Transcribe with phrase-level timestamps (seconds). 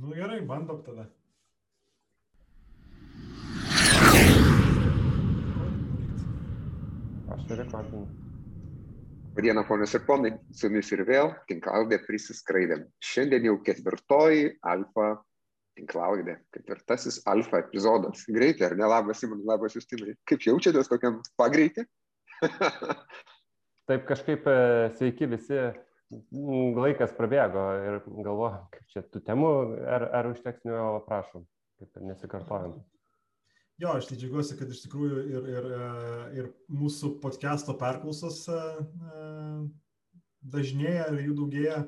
[0.00, 1.04] Nu gerai, bandom tada.
[7.32, 8.06] Aš turiu rekordinį.
[9.32, 12.86] Dieną, ponios ir ponai, su jumis ir vėl tinklaudė prisiskraidėm.
[13.04, 15.10] Šiandien jau ketvirtoji alfa
[15.76, 18.24] tinklaudė, ketvirtasis alfa epizodas.
[18.28, 18.88] Greitai, ar ne?
[18.88, 20.16] Labas, Simonai, labas, Justinai.
[20.28, 21.84] Kaip jaučiatės tokiam pagreitį?
[23.88, 24.58] Taip kažkaip e,
[24.96, 25.58] sveiki visi,
[26.78, 29.52] laikas prabėgo ir galvoju, kaip čia tų temų,
[29.88, 30.76] ar, ar užteks, nu,
[31.06, 31.46] prašom,
[31.80, 32.80] kaip nesikartojam.
[33.80, 35.86] Jo, aš tai džiaugiuosi, kad iš tikrųjų ir, ir, e,
[36.38, 38.58] ir mūsų podcast'o perklausos e,
[40.52, 41.80] dažnėja ir jų daugėja.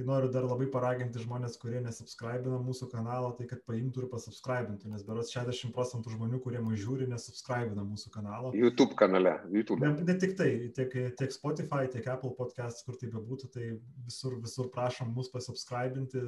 [0.00, 4.88] Tai noriu dar labai paraginti žmonės, kurie nesubscribina mūsų kanalo, tai kad paimtų ir pasubscribintų,
[4.88, 8.54] nes beros 60 procentų žmonių, kurie mūsų žiūri, nesubscribina mūsų kanalo.
[8.56, 9.84] YouTube kanale, YouTube.
[9.84, 13.66] Ne, ne tik tai, tiek, tiek Spotify, tiek Apple podcast, kur tai bebūtų, tai
[14.06, 16.24] visur, visur prašom mus pasubscribinti,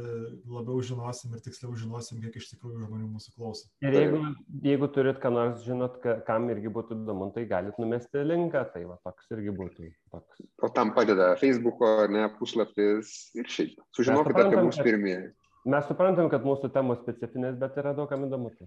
[0.52, 3.72] labiau žinosim ir tiksliau žinosim, kiek iš tikrųjų žmonių mūsų klauso.
[3.80, 4.20] Ir jeigu,
[4.68, 8.84] jeigu turit ką nors žinot, ka, kam irgi būtų įdomu, tai galit numesti linką, tai
[8.84, 9.88] va toks irgi būtų.
[10.12, 10.44] Toks.
[10.60, 13.84] O tam padeda Facebook'o, ne, puslapis ir šiaip šiaip.
[13.96, 15.30] Sužinokite apie mūsų pirmieji.
[15.72, 18.50] Mes suprantam, kad mūsų temos specifinės, bet yra daug kam įdomu.
[18.58, 18.66] Tai.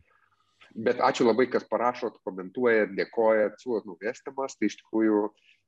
[0.87, 5.21] Bet ačiū labai, kas parašot, komentuojat, dėkojat, siūlot naujas temas, tai iš tikrųjų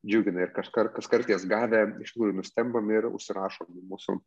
[0.07, 4.17] džiugina ir kas, kas karties gavę, iš tikrųjų nustembam ir užsirašom mūsų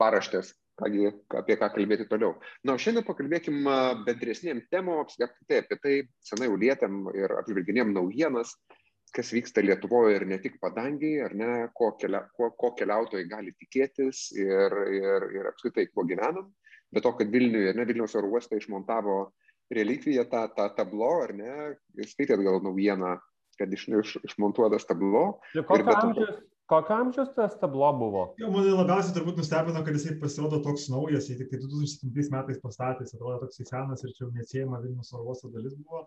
[0.00, 2.36] paraštės, kągi, apie ką kalbėti toliau.
[2.64, 3.64] Na, o šiandien pakalbėkim
[4.06, 8.54] bendresniem temom, apskritai apie tai senai jau lietėm ir apžvelginėm naujienas,
[9.14, 13.54] kas vyksta Lietuvoje ir ne tik padangiai, ar ne, ko, kelia, ko, ko keliautojai gali
[13.58, 16.50] tikėtis ir, ir, ir apskritai, kuo gyvenam.
[16.94, 19.18] Bet to, kad Vilniuje, ne Vilniaus oro uostai išmontavo
[19.74, 21.56] relikviją tą, tą tablo, ar ne,
[22.08, 23.16] skaitėt gal naujieną,
[23.60, 25.24] kad iš, iš, išmontuotas tablo.
[25.56, 26.38] Ir kokio amžiaus,
[26.72, 28.22] kokio amžiaus tas tablo buvo?
[28.40, 32.62] Jo, mane labiausiai turbūt nustebino, kad jisai pasirodo toks naujas, jis tik tai 2007 metais
[32.64, 36.06] pastatęs, atrodo toks senas ir čia jau neatsiejama Vilnius oro uosto dalis buvo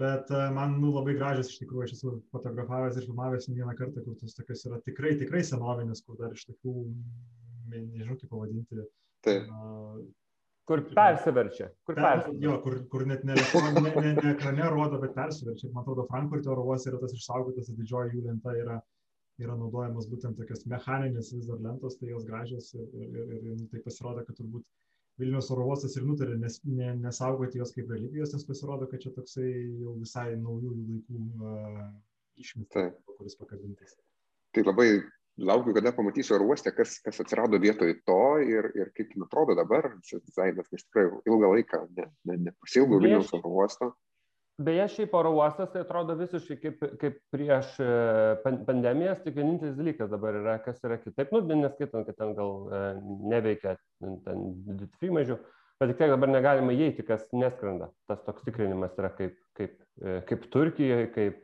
[0.00, 3.74] bet e, man nu, labai gražios iš tikrųjų, aš esu fotografavęs ir filmavęs ne vieną
[3.78, 6.76] kartą, kur tos tokios yra tikrai, tikrai senovinės, kur dar iš tokių,
[7.72, 8.86] nežinau kaip pavadinti.
[9.26, 9.50] Taip.
[9.50, 10.04] Uh,
[10.66, 11.68] Kur persiverčia.
[11.86, 12.42] Kur per, persiverčia.
[12.42, 15.70] jo, kur, kur net ne, ne, ne, ne ekrane rodo, bet persiverčia.
[15.70, 18.80] Man atrodo, Frankfurto oro uoste yra tas išsaugotas, didžioji jų lenta yra,
[19.38, 23.46] yra naudojamas būtent tokios mechaninės vis dar lentos, tai jos gražios ir, ir, ir, ir,
[23.52, 24.66] ir tai pasirodo, kad turbūt
[25.20, 29.12] Vilnius oro uostas ir nutarė nes, ne, nesaugoti jos kaip religijos, nes pasirodo, kad čia
[29.16, 29.48] toksai
[29.80, 31.86] jau visai naujųjų laikų uh,
[32.42, 33.96] išmetas, kuris pakabintas.
[34.52, 34.90] Tai labai
[35.36, 39.56] laukiu, kada pamatysiu oro uostę, kas, kas atsirado vietoj to ir, ir kaip jin atrodo
[39.56, 39.88] dabar.
[40.04, 43.92] Šis dizainas, nes tikrai ilgą laiką ne, ne, nepasilgau Vilniaus oro uosto.
[44.56, 47.88] Beje, šiaip oro uostas tai atrodo visiškai kaip, kaip prieš e,
[48.64, 52.78] pandemijas, tik vienintelis dalykas dabar yra, kas yra kitaip, nu, neskaitant, kad ten gal e,
[53.34, 54.46] neveikia ten
[54.78, 55.36] duty mažiau,
[55.76, 57.90] bet tik tiek dabar negalima įeiti, kas neskrenda.
[58.08, 61.42] Tas toks tikrinimas yra kaip, kaip, e, kaip Turkijoje, kaip,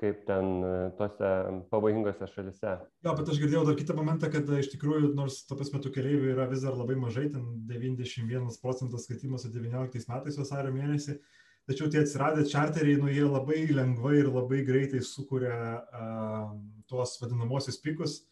[0.00, 0.48] kaip ten
[0.96, 1.32] tose
[1.68, 2.78] pavojingose šalise.
[3.04, 6.32] Jo, bet aš girdėjau dar kitą momentą, kad iš tikrųjų, nors to pas metu keliaivių
[6.32, 11.18] yra vis dar labai mažai, ten 91 procentas skaitimas su 19 metais vasario mėnesį,
[11.68, 16.56] tačiau tie atsiradę čarteriai, nu, jie labai lengvai ir labai greitai sukuria uh,
[16.90, 18.22] tuos vadinamosius pikus.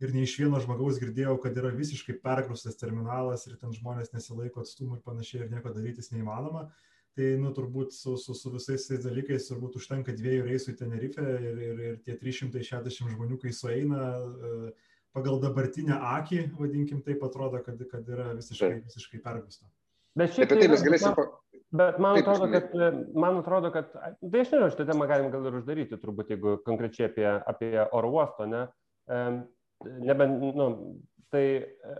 [0.00, 4.60] Ir ne iš vieno žmogaus girdėjau, kad yra visiškai pergrūstas terminalas ir ten žmonės nesilaiko
[4.60, 6.66] atstumų ir panašiai ir nieko darytis neįmanoma.
[7.16, 11.24] Tai, nu, turbūt su, su, su visais tais dalykais turbūt užtenka dviejų reisų į Tenerife
[11.24, 17.62] ir, ir, ir tie 360 žmonių, kai sueina, uh, pagal dabartinę akį, vadinkim, taip atrodo,
[17.64, 19.68] kad, kad yra visiškai, visiškai pergrūsta.
[20.16, 21.16] Bet šiaip tai, tai mes galėsim...
[21.74, 22.74] Bet man Taip, atrodo, kad,
[23.14, 27.08] man atrodo, kad, tai aš nežinau, šitą temą galim gal ir uždaryti, turbūt, jeigu konkrečiai
[27.10, 28.66] apie, apie oro uosto, ne?
[30.06, 30.68] Nebent, nu,
[31.34, 31.96] tai e,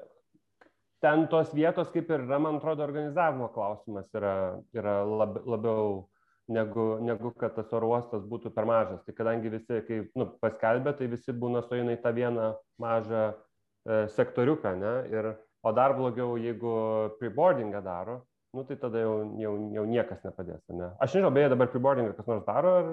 [1.03, 4.37] ten tos vietos kaip ir yra, man atrodo, organizavimo klausimas yra,
[4.77, 6.06] yra lab, labiau
[6.48, 9.03] negu, negu kad tas oro uostas būtų per mažas.
[9.04, 12.53] Tai kadangi visi, kai nu, paskelbė, tai visi būna sueina į tą vieną
[12.83, 14.94] mažą e, sektoriuką, ne?
[15.10, 15.33] Ir,
[15.66, 16.72] o dar blogiau, jeigu
[17.18, 18.21] preboardingą daro,
[18.54, 20.63] nu tai tada jau, jau, jau niekas nepadės.
[20.71, 20.93] Ne?
[21.03, 22.91] Aš nežinau, beje, dabar preboardingą kas nors daro, ar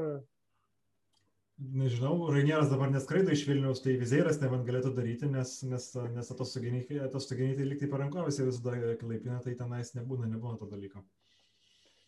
[1.62, 5.84] Nežinau, Rainieras dabar neskraido iš Vilniaus, tai vizėras nebent galėtų daryti, nes, nes,
[6.16, 11.04] nes atostoginiai tai liktai parankovėse visada klaipina, tai tenais nebūna, nebūna to dalyko.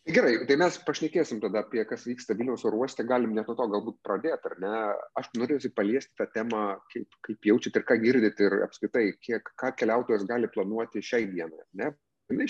[0.06, 3.68] Gerai, tai mes pašnekėsim tada apie kas vyksta Vilniaus oro uoste, galim net nuo to
[3.70, 4.74] galbūt pradėti, ar ne?
[5.18, 9.72] Aš norėsiu paliesti tą temą, kaip, kaip jaučiat ir ką girdit ir apskritai, kiek, ką
[9.78, 11.94] keliautojas gali planuoti šiai dienai, ne?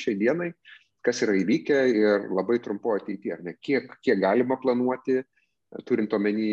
[0.01, 0.51] Šiai dienai
[1.07, 5.21] kas yra įvykę ir labai trumpo ateityje, ar ne, kiek, kiek galima planuoti,
[5.87, 6.49] turint omeny,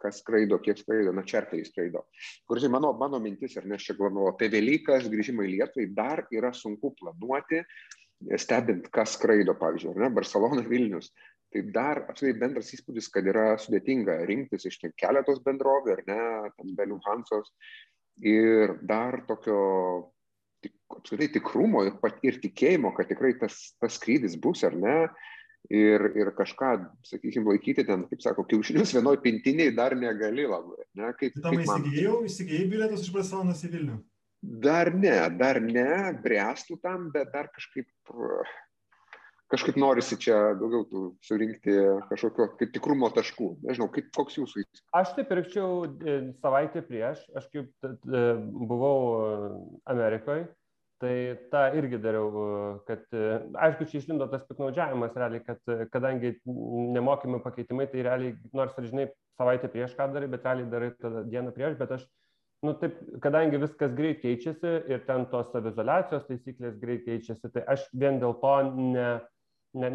[0.00, 2.04] kas skraido, kiek skraido, na, čerteriai skraido.
[2.48, 5.86] Kur, žinai, mano, mano mintis, ar ne, aš čia galvoju, apie Velykas grįžimą į Lietuvą
[5.96, 7.62] dar yra sunku planuoti,
[8.40, 11.10] stebint, kas skraido, pavyzdžiui, ne, Barcelona, Vilnius.
[11.54, 16.22] Tai dar apskritai bendras įspūdis, kad yra sudėtinga rinktis iš keletos bendrovių, ar ne,
[16.56, 17.52] ten Belių Hansos.
[18.26, 19.60] Ir dar tokio
[20.64, 21.94] tik, apskritai tikrumo ir,
[22.26, 24.96] ir tikėjimo, kad tikrai tas, tas skrydis bus, ar ne,
[25.72, 26.72] ir, ir kažką,
[27.08, 30.84] sakykime, laikyti ten, kaip sako, kiaušinius vienoj pintiniai dar negali labai.
[30.98, 31.12] Ne?
[31.20, 32.28] Kaip, Tam kaip įsigėjau, man...
[32.28, 34.00] įsigėjai bilietus iš Barcelonas į Vilnių?
[34.64, 35.88] Dar ne, dar ne,
[36.24, 37.88] bręstų tam, bet dar kažkaip,
[39.54, 41.78] kažkaip norisi čia daugiau tų surinkti
[42.10, 43.54] kažkokio kaip tikrumo taškų.
[43.64, 44.84] Nežinau, kaip, koks jūsų įspūdis.
[45.00, 48.26] Aš tai pirkčiau e, savaitę prieš, aš kaip e,
[48.66, 49.32] buvau e,
[49.94, 50.50] Amerikoje
[51.02, 51.14] Tai
[51.50, 52.28] tą irgi dariau,
[52.86, 53.02] kad,
[53.66, 59.06] aišku, čia išlindo tas piknaudžiavimas realiai, kad kadangi nemokami pakeitimai, tai realiai, nors ir žinai,
[59.40, 62.06] savaitę prieš ką darai, bet realiai darai tada dieną prieš, bet aš,
[62.64, 67.84] nu taip, kadangi viskas greit keičiasi ir ten tos savizolacijos taisyklės greit keičiasi, tai aš
[67.92, 69.08] vien dėl to ne,
[69.78, 69.90] ne,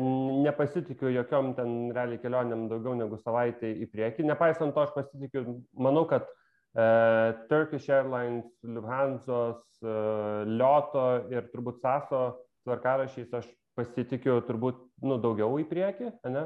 [0.45, 4.27] nepasitikiu jokiom ten realiai kelionėm daugiau negu savaitę į priekį.
[4.29, 5.45] Nepaisant to, aš pasitikiu,
[5.79, 6.27] manau, kad
[6.75, 12.19] Uh, Turkish Airlines, Lufthansa, uh, Lioto ir turbūt Saso
[12.61, 16.43] tvarkarašiais aš pasitikiu turbūt nu, daugiau į priekį, ne?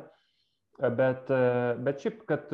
[0.80, 2.48] Bet, uh, bet šiaip, kad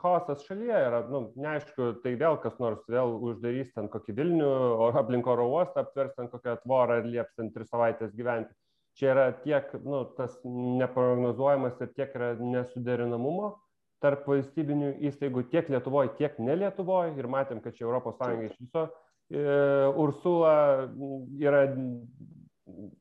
[0.00, 4.48] chaosas šalyje yra, nu, neaišku, tai vėl kas nors vėl uždarys ten kokį Vilnių,
[4.80, 8.56] o aplink oro uostą aptvers ten kokią tvorą ir lieps ten tris savaitės gyventi.
[8.98, 13.52] Čia yra tiek, nu, tas neprognozuojamas ir tiek yra nesuderinamumo,
[14.02, 18.86] tarp valstybinių įstaigų tiek Lietuvoje, tiek ne Lietuvoje ir matėm, kad čia Sąjunga iš viso
[19.30, 19.44] e,
[20.00, 20.54] Ursula
[21.40, 21.62] yra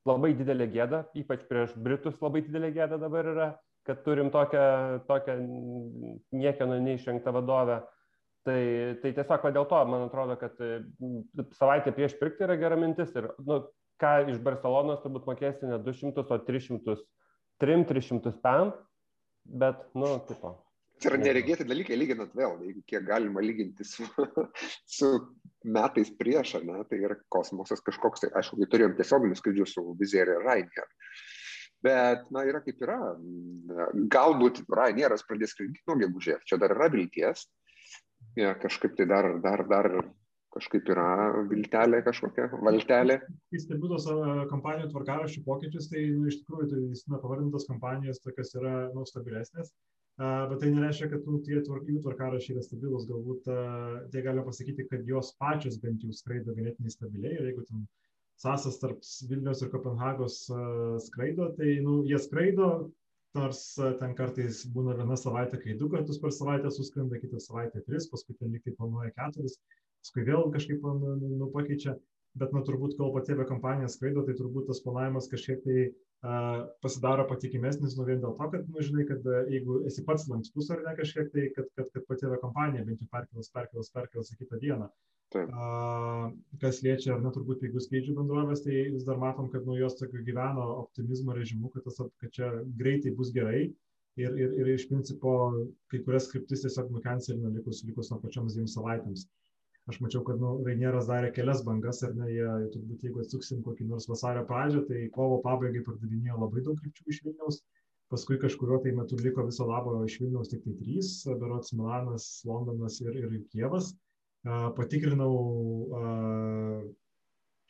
[0.07, 3.47] labai didelė gėda, ypač prieš Britus labai didelė gėda dabar yra,
[3.87, 4.65] kad turim tokią,
[5.07, 5.37] tokią
[6.35, 7.81] niekieno neišrinktą vadovę.
[8.47, 8.61] Tai,
[9.01, 10.55] tai tiesiog dėl to, man atrodo, kad
[11.57, 13.59] savaitę prieš pirkti yra gera mintis ir, nu,
[14.01, 16.97] ką iš Barcelonos turbūt mokėsi ne 200, o 300,
[17.63, 18.73] 300 pam,
[19.43, 20.55] bet, nu, tipo,
[20.99, 24.03] Tai yra neregėti dalykai, lyginant vėl, jeigu kiek galima lyginti su,
[24.97, 25.11] su
[25.63, 30.33] metais prieš, ne, tai yra kosmosas kažkoks, tai aišku, kai turėjom tiesioginius skrydžius su Vizier
[30.33, 30.89] ir Rainier.
[31.85, 32.97] Bet, na, yra kaip yra.
[34.11, 37.45] Galbūt Rainieras pradės skraidyti nuo gegužės, čia dar yra vilties.
[38.35, 39.89] Ja, kažkaip tai dar, dar, dar
[40.55, 41.05] kažkaip yra
[41.49, 43.19] viltelė kažkokia, valtelė.
[43.51, 44.07] Kai stebiu tos
[44.51, 46.81] kompanijų tvarkaraščių pokyčius, tai nu, iš tikrųjų tai,
[47.13, 49.71] na, pavardintos kompanijos tokios yra nu, stabilesnės.
[50.19, 54.89] Bet tai nereiškia, kad nu, tie tvark, jų tvarkarašiai yra stabilus, galbūt tai galima pasakyti,
[54.89, 57.37] kad jos pačios bent jau skraido ganėtinai stabiliai.
[57.37, 57.85] Ir jeigu ten
[58.39, 60.41] sąsas tarp Vilnius ir Kopenhagos
[61.05, 62.89] skraido, tai nu, jie skraido,
[63.37, 63.61] nors
[64.01, 68.35] ten kartais būna viena savaitė, kai du kartus per savaitę suskrenda, kitą savaitę tris, paskui
[68.39, 69.59] ten liktai planuoja keturis,
[70.03, 71.95] paskui vėl kažkaip nu, nu, pakeičia,
[72.39, 75.89] bet nu, turbūt kol pati aviakompanija skraido, tai turbūt tas planavimas kažkiek tai
[76.83, 80.81] pasidaro patikimesnis, nu vien dėl to, kad, nu, žinai, kad jeigu esi pats lankstus ar
[80.83, 84.41] ne kažkiek, tai kad, kad, kad pati yra kompanija bent jau perkels, perkels, perkels į
[84.41, 84.89] kitą dieną.
[85.29, 85.51] Taip.
[86.59, 89.95] Kas liečia, ar ne, turbūt pigių skrydžių bendrovės, tai vis dar matom, kad nuo jos
[89.99, 92.49] tokio gyveno optimizmo režimu, kad, tas, kad čia
[92.81, 93.69] greitai bus gerai.
[94.19, 95.31] Ir, ir, ir iš principo
[95.87, 99.29] kai kurias skriptis tiesiog nukancelino likus, likus nuo pačioms dviem savaitėms.
[99.89, 103.87] Aš mačiau, kad nu, Rainieras darė kelias bangas, ar ne, jie turbūt jeigu atsuksim kokį
[103.89, 107.57] nors vasario pradžią, tai kovo pabaigai pardavinėjo labai daug krypčių iš Vilniaus,
[108.13, 111.09] paskui kažkurio tai metu liko viso labo iš Vilniaus tik tai trys,
[111.41, 113.95] berots Milanas, Londonas ir, ir Kievas.
[114.77, 115.33] Patikrinau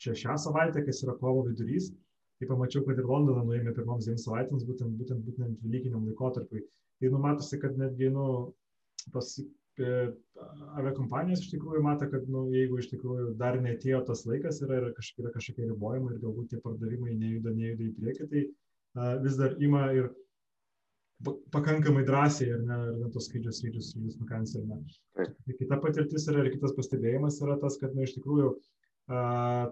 [0.03, 1.89] čia šią savaitę, kas yra kovo vidurys,
[2.39, 6.65] tai pamačiau, kad ir Londoną nuėjome pirmoms dviem savaitėms, būtent, būtent, būtent Velykiniam laikotarpiui.
[6.99, 8.27] Tai numatosi, kad netgi, nu,
[9.15, 9.38] tos
[9.79, 14.89] aviakompanijos iš tikrųjų mato, kad nu, jeigu iš tikrųjų dar netėjo tas laikas, yra, yra,
[14.95, 19.38] kažkokie, yra kažkokie ribojimai ir galbūt tie pardavimai nejuda, nejuda į priekį, tai a, vis
[19.39, 20.09] dar ima ir
[21.51, 24.79] pakankamai drąsiai ir ne, ir ne tos skrydžius, skrydžius, skrydžius nukancelina.
[25.17, 29.21] Tai kita patirtis yra ir kitas pastebėjimas yra tas, kad nu, iš tikrųjų a,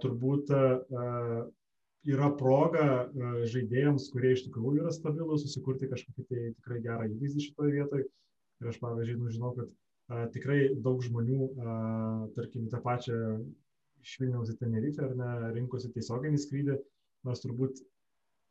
[0.03, 0.65] turbūt a,
[2.07, 7.49] yra proga a, žaidėjams, kurie iš tikrųjų yra stabilus, susikurti kažkokį tai tikrai gerą įvaizdį
[7.49, 8.07] šitoje vietoje.
[8.57, 9.69] Ir aš, pavyzdžiui, nu, žinau, kad
[10.33, 11.49] tikrai daug žmonių,
[12.37, 13.19] tarkim, tą pačią
[14.03, 16.77] iš Vilniaus į Tenerifę ar ne, rinkosi tiesioginį skrydį,
[17.27, 17.81] nors turbūt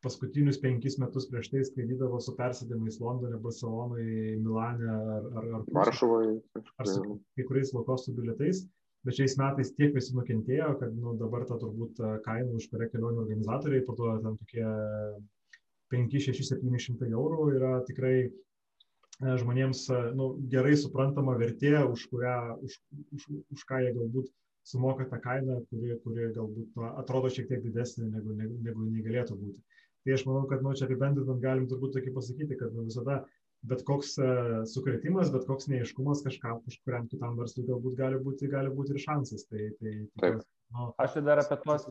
[0.04, 6.34] paskutinius penkis metus prieš tai skraidydavo su persėdimais Londone, Barcelonoje, Milane ar, ar, ar Varšuvoje.
[6.76, 8.66] Ar su kai kuriais lokostų bilietais.
[9.06, 13.22] Bet šiais metais tiek visi nukentėjo, kad nu, dabar ta turbūt kaina, už kurią kelionių
[13.22, 14.64] organizatoriai parduoda ten tokie
[15.94, 18.16] 5, 6, 700 eurų yra tikrai
[19.20, 22.76] žmonėms nu, gerai suprantama vertė, už, kurią, už,
[23.16, 24.28] už, už ką jie galbūt
[24.66, 29.82] sumoka tą kainą, kuri, kuri galbūt atrodo šiek tiek didesnė negu, negu, negu negalėtų būti.
[30.04, 33.22] Tai aš manau, kad nu, čia apibendrinant galim turbūt tokį pasakyti, kad nu, visada
[33.66, 38.70] bet koks uh, sukretimas, bet koks neiškumas kažkam, kažkuriam kitam verslui galbūt gali būti, gali
[38.74, 39.46] būti ir šansas.
[39.50, 40.44] Tai, tai, Taip.
[40.74, 41.86] Nu, aš tai dar apie tuos.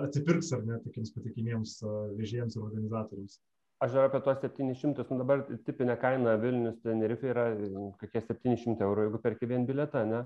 [0.00, 1.76] Atsipirks ar ne tokiems patikimiems
[2.18, 3.38] vežėjams ir organizatoriams.
[3.82, 7.48] Aš dar apie tuos 700, nu dabar tipinė kaina Vilnius Tenerife yra
[8.00, 10.22] kokie 700 eurų, jeigu perki vien biletą, ne?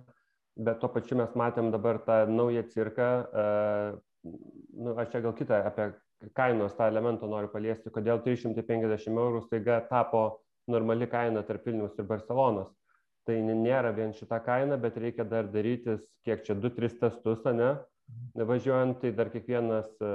[0.59, 3.97] Bet tuo pačiu mes matėm dabar tą naują cirką, uh,
[4.77, 5.89] nu, aš čia gal kitą apie
[6.37, 10.25] kainos tą elementą noriu paliesti, kodėl 350 eurų staiga tapo
[10.69, 12.73] normali kaina tarp Vilnius ir Barcelonos.
[13.29, 17.75] Tai nėra vien šita kaina, bet reikia dar darytis, kiek čia 2-3 testus, ne?
[18.39, 20.11] Važiuojant, tai dar kiekvienas e,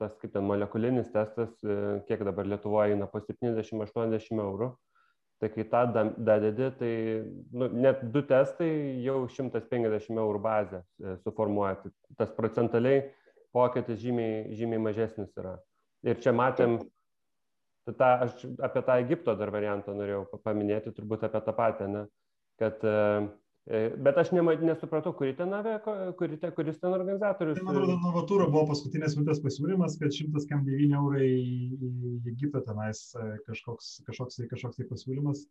[0.00, 4.74] tas kaip ten molekulinis testas, e, kiek dabar Lietuvoje eina po 70-80 eurų.
[5.40, 5.82] Tai kai tą
[6.16, 6.90] dadedi, tai
[7.52, 8.68] nu, net du testai
[9.04, 11.78] jau 150 eurų bazę e, suformuoja.
[11.82, 13.06] Tai tas procentaliai
[13.56, 15.56] pokytis žymiai, žymiai mažesnis yra.
[16.04, 16.78] Ir čia matėm
[17.86, 22.00] Tai tą, aš apie tą Egipto dar variantą norėjau paminėti, turbūt apie tą patį, ne?
[22.58, 22.94] kad e,
[23.66, 25.72] Bet aš nema, nesupratau, kuri ten avė,
[26.18, 27.56] kuri te, kuris ten organizatorius.
[27.58, 33.24] Tai, man atrodo, Novatūro buvo paskutinės minutės pasiūlymas, kad 109 eurai į Egiptą tenais e,
[33.48, 35.42] kažkoks, kažkoks, kažkoks tai pasiūlymas.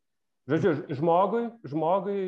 [0.48, 2.20] Žodžiu, žmogui, žmogui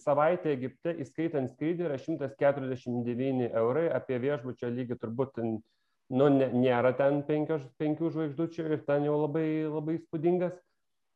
[0.00, 7.62] savaitę Egipte, įskaitant skrydį, yra 149 eurai, apie viešbučio lygį turbūt nu, nėra ten penkios,
[7.78, 10.56] penkių žvaigždučių ir ten jau labai, labai spūdingas,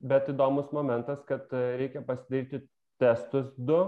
[0.04, 2.62] bet įdomus momentas, kad e, reikia pasidaryti
[3.02, 3.80] testus du.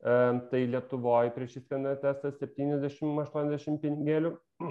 [0.00, 4.30] Tai Lietuvoje prieš įskrendant testas 70-80 pinigėlių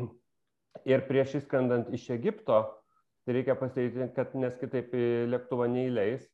[0.93, 2.63] ir prieš įskrendant iš Egipto,
[3.25, 4.95] tai reikia pasidaryti, kad nes kitaip
[5.29, 6.25] lėktuvą neįleis,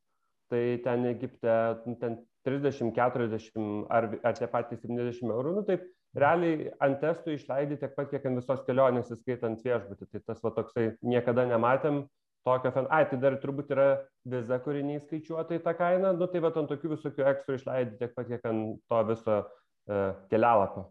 [0.47, 1.57] tai ten Egipte
[1.99, 2.15] ten
[2.47, 5.83] 30, 40 ar, ar tie patys 70 eurų, nu taip
[6.15, 10.07] realiai ant testų išleidi tiek pat, kiek ant visos kelionės, įskaitant viešbutį.
[10.11, 12.05] Tai tas va toksai niekada nematėm
[12.45, 12.89] tokio, fen...
[12.93, 13.87] ai, tai dar turbūt yra
[14.29, 18.13] viza, kuri neįskaičiuota į tą kainą, nu tai va ant tokių visokių ekstra išleidi tiek
[18.17, 20.85] pat, kiek ant to viso uh, kelialapio.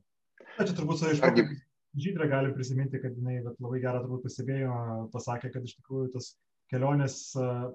[0.59, 1.47] Na, čia turbūt su aišku.
[1.95, 4.77] Žydrė gali prisiminti, kad jinai labai gerą turbūt pastebėjo,
[5.13, 6.33] pasakė, kad iš tikrųjų tas
[6.73, 7.19] kelionės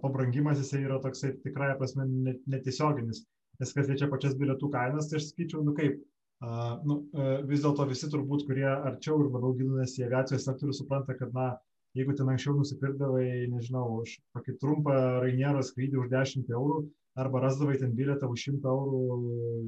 [0.02, 2.08] pabrangimas jisai yra toksai tikrai prasme
[2.52, 3.24] netiesioginis.
[3.60, 6.02] Nes kas liečia pačias bilietų kainas, tai aš sakyčiau, nu kaip,
[6.88, 7.00] nu,
[7.48, 11.50] vis dėlto visi turbūt, kurie arčiau ir labiau gilinasi į aviacijos sektorių, supranta, kad, na,
[11.98, 16.80] jeigu ten anksčiau nusipirkdavai, nežinau, už tokį trumpą Rainiero skrydį už 10 eurų,
[17.20, 19.02] arba rasdavai ten bilietą už 100 eurų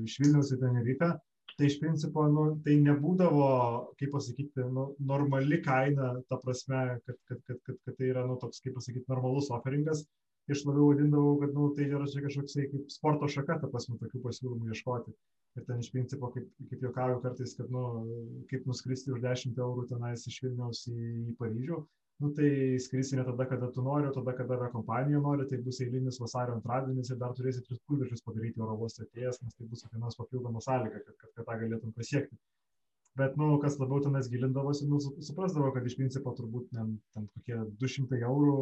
[0.05, 1.11] iš Vilnius į Tenerifę,
[1.57, 3.47] tai iš principo, nu, tai nebūdavo,
[3.99, 8.37] kaip pasakyti, nu, normali kaina, ta prasme, kad, kad, kad, kad, kad tai yra, nu,
[8.41, 10.05] toks, kaip pasakyti, normalus offeringas.
[10.51, 14.23] Aš labiau vadindavau, kad, nu, tai yra čia kažkoks kaip sporto šaka, ta prasme, tokių
[14.25, 15.13] pasiūlymų ieškoti
[15.59, 17.83] ir ten iš principo, kaip, kaip juokauju kartais, kad, nu,
[18.51, 20.97] kaip nuskristi už 10 eurų tenais iš Vilniaus į,
[21.31, 21.79] į Paryžių,
[22.21, 22.51] nu, tai
[22.85, 26.55] skrisi ne tada, kada tu nori, o tada, kada kompanija nori, tai bus eilinis vasario
[26.57, 30.63] antradienis ir dar turėsi tris pusviršius padaryti oro uoste atėjęs, nes tai bus kiekvienos papildoma
[30.67, 32.37] sąlyga, kad, kad, kad tą galėtum pasiekti.
[33.19, 37.57] Bet nu kas labiau tenais gilindavosi nu suprasdavo kad iš principo turbūt ten ten kokie
[37.81, 38.53] du šimtai eurų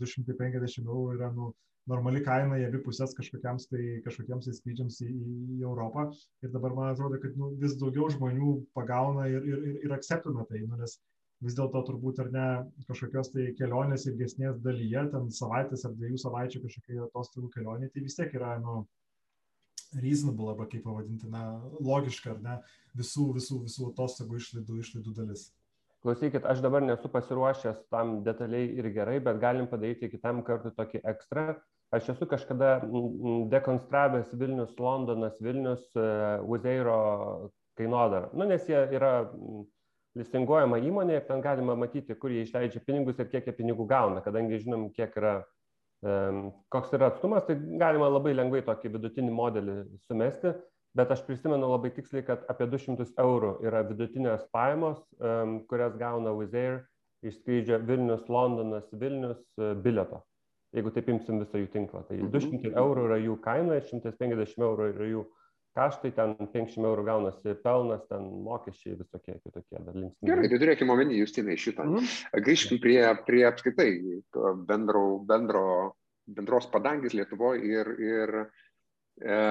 [0.00, 1.48] du šimtai penkiasdešim eurų yra nu
[1.92, 5.08] normali kaina į abi puses kažkokiems tai kažkokiems tai skrydžiams į,
[5.54, 6.04] į Europą.
[6.44, 10.44] Ir dabar man atrodo kad nu, vis daugiau žmonių pagauna ir, ir, ir, ir akceptina
[10.50, 10.98] tai nu, nes
[11.44, 12.46] vis dėlto turbūt ar ne
[12.88, 18.18] kažkokios tai kelionės ilgesnės dalyje ten savaitės ar dviejų savaičių kažkokia atostogų kelionė tai vis
[18.18, 18.80] tiek yra nu
[19.96, 22.56] reasonable arba kaip pavadinti, na, logiška, ar ne,
[22.98, 25.48] visų, visų, visų atostogų išlaidų, išlaidų dalis.
[26.04, 31.02] Klausykit, aš dabar nesu pasiruošęs tam detaliai ir gerai, bet galim padaryti kitam kartui tokį
[31.10, 31.56] ekstra.
[31.94, 32.82] Aš esu kažkada
[33.50, 36.98] dekonstravęs Vilnius, Londonas, Vilnius, uh, Uzeiro
[37.80, 38.28] kainodarą.
[38.36, 39.14] Nu, nes jie yra
[40.18, 44.22] listinguojama įmonė ir ten galima matyti, kur jie išleidžia pinigus ir kiek jie pinigų gauna,
[44.24, 45.38] kadangi žinom, kiek yra
[46.70, 50.52] koks yra atstumas, tai galima labai lengvai tokį vidutinį modelį sumesti,
[50.94, 55.00] bet aš prisimenu labai tiksliai, kad apie 200 eurų yra vidutinės pajamos,
[55.70, 56.78] kurias gauna Wizz Air
[57.26, 60.20] iš skrydžio Vilnius, Londonas, Vilnius e, bileto.
[60.76, 62.76] Jeigu taip imsim visą jų tinklą, tai 200 mhm.
[62.78, 65.24] eurų yra jų kaina, 150 eurų yra jų
[65.78, 70.28] kaštai, ten 500 eurų gaunasi pelnas, ten mokesčiai visokie kitokie dar linksmi.
[70.28, 71.86] Gerai, tai turėkime omeny, Justinai, šitą.
[71.88, 72.12] Mm.
[72.46, 73.90] Grįžkim prie, prie apskaitai
[74.68, 75.66] bendro, bendro,
[76.28, 79.42] bendros padangės Lietuvoje ir, ir e,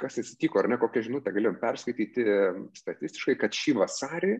[0.00, 2.26] kas atsitiko, ar ne, kokią žinutę galėjom perskaityti
[2.84, 4.36] statistiškai, kad šį vasarį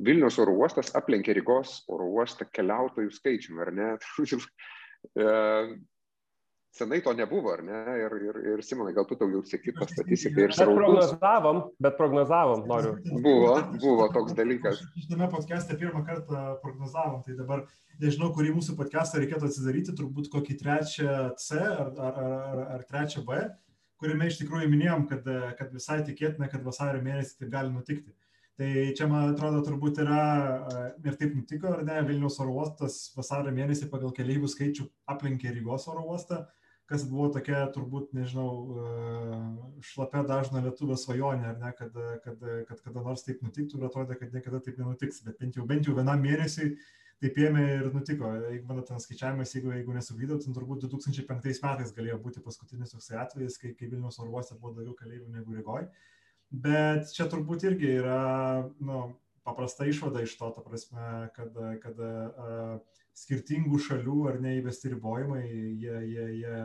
[0.00, 3.88] Vilnius oro uostas aplenkė Rygos oro uostą keliautojų skaičiumi, ar ne?
[6.70, 7.78] senai to nebuvo, ar ne?
[8.00, 10.54] Ir, ir, ir Simonai, gal tu daugiau sėki tą statistiką ir.
[10.54, 12.94] Bet prognozavom, bet prognozavom, noriu.
[13.24, 14.82] Buvo, buvo toks dalykas.
[14.98, 17.66] Šitame podcast'e pirmą kartą prognozavom, tai dabar
[18.00, 23.26] nežinau, kurį mūsų podcast'ą reikėtų atsidaryti, turbūt kokį trečią C ar, ar, ar, ar trečią
[23.26, 23.42] B,
[24.00, 25.26] kuriame iš tikrųjų minėjom, kad,
[25.58, 28.14] kad visai tikėtina, kad vasario mėnesį tai gali nutikti.
[28.60, 30.22] Tai čia, man atrodo, turbūt yra
[31.00, 35.86] ir taip nutiko, ar ne, Vilniaus oro uostas vasario mėnesį pagal keliaivių skaičių aplenkė Rygos
[35.88, 36.42] oro uostą
[36.90, 38.50] kas buvo tokia turbūt, nežinau,
[38.82, 39.42] e,
[39.86, 44.16] šlapia dažna lietuvio svajonė, ar ne, kad, kad, kad kada nors taip nutiktų ir atrodė,
[44.18, 46.74] kad niekada taip nenutiks, bet bent jau, bent jau vienam mėnesiui
[47.20, 48.30] taip ėmė ir nutiko.
[48.48, 53.20] Jeigu mano ten skaičiavimas, jeigu, jeigu nesuklydau, tai turbūt 2005 metais galėjo būti paskutinis toksai
[53.22, 55.90] atvejis, kai, kai Vilnius oro uoste buvo daugiau keleivių negu Rygoje.
[56.50, 58.22] Bet čia turbūt irgi yra
[58.82, 59.04] nu,
[59.46, 61.54] paprasta išvada iš to, ta prasme, kad,
[61.84, 62.80] kad uh,
[63.20, 65.44] skirtingų šalių ar neįvesti ribojimai,
[65.82, 66.60] jie, jie, jie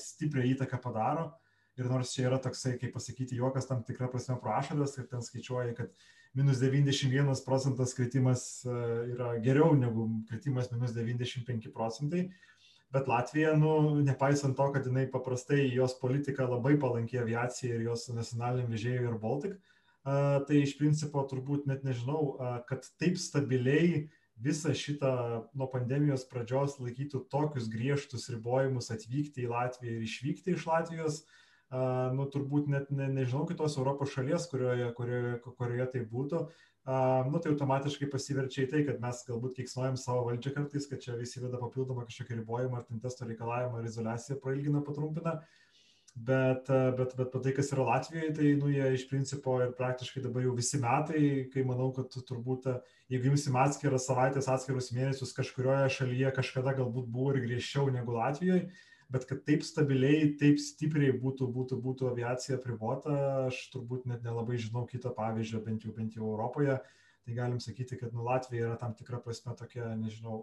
[0.00, 1.32] stiprią įtaką padaro.
[1.74, 5.74] Ir nors čia yra toksai, kaip pasakyti, juokas tam tikrą prasme prašadas, ir ten skaičiuoja,
[5.74, 5.90] kad
[6.38, 8.44] minus 91 procentas kritimas
[9.10, 12.28] yra geriau negu kritimas minus 95 procentai.
[12.94, 18.06] Bet Latvija, nu, nepaisant to, kad jinai paprastai jos politika labai palankiai aviacijai ir jos
[18.14, 19.56] nacionaliniam vežėjui ir Baltic,
[20.04, 22.36] tai iš principo turbūt net nežinau,
[22.68, 25.14] kad taip stabiliai uh, visą šitą
[25.54, 32.10] nuo pandemijos pradžios laikytų tokius griežtus ribojimus atvykti į Latviją ir išvykti iš Latvijos, uh,
[32.16, 37.40] nu turbūt net ne, nežinau kitos Europos šalies, kurioje, kurioje, kurioje tai būtų, uh, nu
[37.40, 41.42] tai automatiškai pasiverčia į tai, kad mes galbūt keiksnojam savo valdžią kartais, kad čia visi
[41.42, 45.38] veda papildomą kažkokį ribojimą ar ten testo reikalavimą ar izolaciją prailgina, patrumpina.
[45.38, 45.63] Uh,
[46.14, 50.44] Bet, bet, bet tai, kas yra Latvijoje, tai nu, jie iš principo ir praktiškai dabar
[50.44, 52.68] jau visi metai, kai manau, kad turbūt,
[53.10, 58.68] jeigu imsim atskiras savaitės, atskirus mėnesius kažkurioje šalyje kažkada galbūt buvo ir griežčiau negu Latvijoje,
[59.10, 63.18] bet kad taip stabiliai, taip stipriai būtų, būtų, būtų aviacija pribota,
[63.48, 66.78] aš turbūt net nelabai žinau kito pavyzdžio, bent jau, bent jau Europoje.
[66.78, 70.42] Uh, tai galim sakyti, kad nu, Latvija yra tam tikra prasme tokia, nežinau,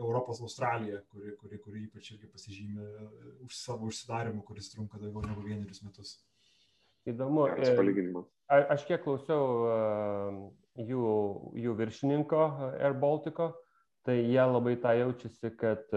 [0.00, 3.10] Europos Australija, kuri, kuri, kuri ypač irgi pasižymė e,
[3.44, 6.16] už savo užsidarimu, kuris trunka daugiau negu vienerius metus.
[7.06, 7.44] Įdomu.
[7.60, 10.40] E, aš kiek klausiau uh,
[10.80, 11.04] jų,
[11.60, 13.52] jų viršininko Air Baltico,
[14.06, 15.90] tai jie labai tą jaučiasi, kad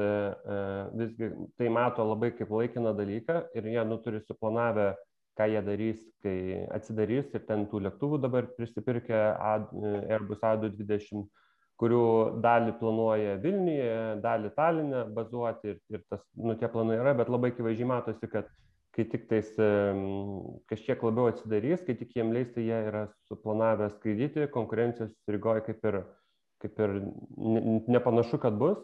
[0.97, 1.29] visgi
[1.61, 5.08] tai mato labai kaip laikiną dalyką ir jie nu turi suplanavę uh,
[5.39, 6.37] ką jie darys, kai
[6.75, 11.23] atsidarys ir ten tų lėktuvų dabar prisipirkę Airbus A220,
[11.79, 12.05] kurių
[12.43, 17.53] dalį planuoja Vilniuje, dalį Talinę bazuoti ir, ir tas, nu, tie planai yra, bet labai
[17.53, 18.51] akivaizdžiai matosi, kad
[18.97, 19.49] kai tik tais
[20.67, 25.85] kažkiek labiau atsidarys, kai tik jiem leis, tai jie yra suplanavę skraidyti, konkurencijos Rygoje kaip
[25.87, 26.01] ir,
[26.65, 26.95] kaip ir
[27.95, 28.81] nepanašu, kad bus.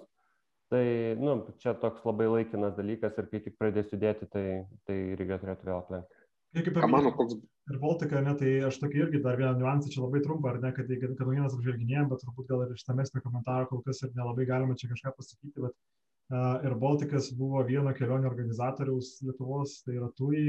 [0.74, 0.86] Tai
[1.22, 4.46] nu, čia toks labai laikinas dalykas ir kai tik pradės judėti, tai,
[4.88, 6.15] tai Ryga turėtų vėl aplenkti.
[6.56, 7.36] Ir kaip paminėjau, koks...
[7.72, 10.72] ir Baltika, ne, tai aš tokį irgi dar vieną niuansą čia labai trumpą, ar ne,
[10.78, 14.48] kad, kad, kad naujienas apžvelginėjom, bet turbūt gal ir ištamesnio komentaro kol kas ir nelabai
[14.48, 20.10] galima čia kažką pasakyti, bet uh, ir Baltikas buvo vieno kelionio organizatoriaus Lietuvos, tai yra
[20.16, 20.46] TUI,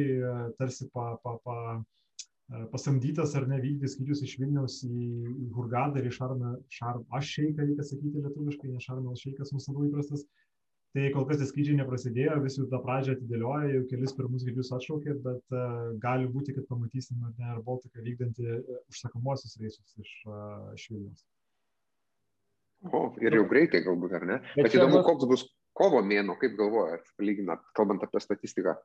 [0.60, 1.58] tarsi pa, pa, pa,
[2.70, 5.10] pasamdytas ar ne vykdyti skyrius iš Vilniaus į,
[5.42, 9.74] į Hurgadą ir į Šarmą, Šarm, aš šeiką reikia sakyti lietuviškai, ne Šarmas šeikas mūsų
[9.74, 10.22] labai įprastas.
[10.22, 10.45] Uh,
[10.96, 15.16] Tai kol kas tie skrydžiai neprasidėjo, visi tą pradžią atidėlioja, jau kelis pirmus skrydžius atšaukė,
[15.26, 20.14] bet uh, gali būti, kad pamatysim ar ne, ar Baltiką vykdantį uh, užsakomosius reisus iš,
[20.24, 21.26] uh, iš Vilnius.
[22.96, 24.40] O, ir jau greitai galbūt, ar ne?
[24.54, 25.44] Bet, bet įdomu, koks bus
[25.76, 28.78] kovo mėno, kaip galvojat, lyginant, kalbant apie statistiką?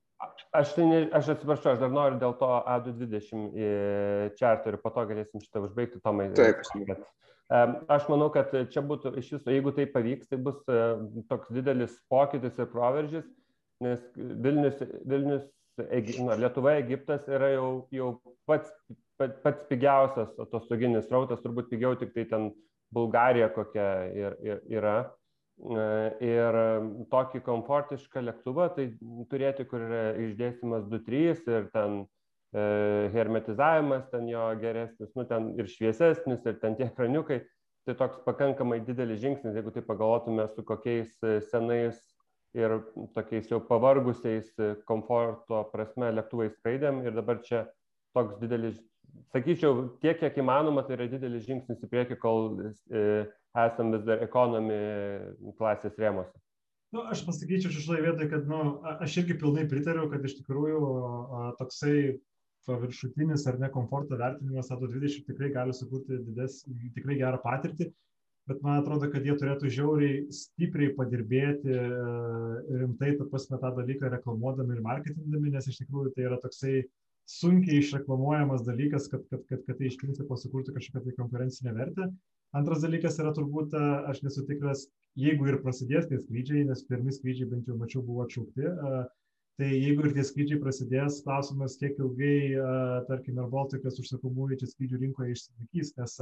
[0.52, 5.47] Aš, tai ne, aš atsiprašau, aš dar noriu dėl to A220 čarterių, po to galėsim
[5.47, 6.28] šitą užbaigti, Tomai.
[6.36, 6.60] Taip.
[6.91, 7.08] Bet,
[7.52, 10.84] Aš manau, kad čia būtų iš viso, jeigu tai pavyks, tai bus e,
[11.28, 13.26] toks didelis pokytis ir proveržis,
[13.84, 15.50] nes Vilnius, Vilnius
[16.24, 18.12] na, Lietuva, Egiptas yra jau, jau
[18.48, 18.72] pats,
[19.20, 22.54] pats, pats pigiausias atostoginis rautas, turbūt pigiau tik tai ten
[22.96, 24.96] Bulgarija kokia ir, ir, yra.
[25.62, 25.84] E,
[26.24, 26.56] ir
[27.12, 28.88] tokį komfortišką lėktuvą, tai
[29.28, 32.06] turėti, kur yra išdėstymas 2-3 ir ten
[32.52, 37.40] hermetizavimas ten jo geresnis, nu ten ir šviesesnis, ir ten tie kraniukai.
[37.86, 41.98] Tai toks pakankamai didelis žingsnis, jeigu tai pagalvotume su kokiais e, senais
[42.54, 42.76] ir
[43.16, 47.64] tokiais jau pavargusiais e, komforto prasme lėktuvais skraidėm ir dabar čia
[48.14, 48.78] toks didelis,
[49.34, 53.26] sakyčiau, tiek, kiek įmanoma, tai yra didelis žingsnis į priekį, kol e,
[53.66, 54.78] esam vis dar ekonomi
[55.58, 56.38] klasės rėmose.
[56.94, 58.62] Nu, aš pasakyčiau šitoje vietoje, kad nu,
[59.02, 60.84] aš irgi pilnai pritariu, kad iš tikrųjų
[61.58, 61.96] toksai
[62.67, 66.62] paviršutinis ar ne komforto vertinimas ATO 20 tikrai gali sukurti dides,
[66.95, 67.91] tikrai gerą patirtį.
[68.50, 71.76] bet man atrodo, kad jie turėtų žiauriai stipriai padirbėti
[72.82, 76.82] rimtai, ta prasme, tą dalyką reklamuodami ir marketingdami, nes iš tikrųjų tai yra toksai
[77.30, 82.10] sunkiai išreklamuojamas dalykas, kad, kad, kad, kad tai iš principo sukurtų kažkokią tai konkurencinę vertę.
[82.58, 83.78] Antras dalykas yra turbūt,
[84.12, 88.26] aš nesu tikras, jeigu ir prasidės tie skrydžiai, nes pirmi skrydžiai bent jau mačiau buvo
[88.26, 88.67] atšaukti,
[89.62, 92.38] tai jeigu ir tie skrydžiai prasidės, klausimas, kiek ilgai,
[93.06, 96.15] tarkim, ir Baltikas užsakomųjų čia skrydžių rinkoje išsilaikys, nes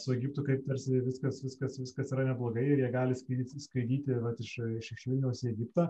[0.00, 4.42] su Egiptu kaip tarsi viskas, viskas, viskas yra neblogai ir jie gali skraidyti, skraidyti vat,
[4.42, 5.86] iš, iš, iš Vilniaus į Egiptą,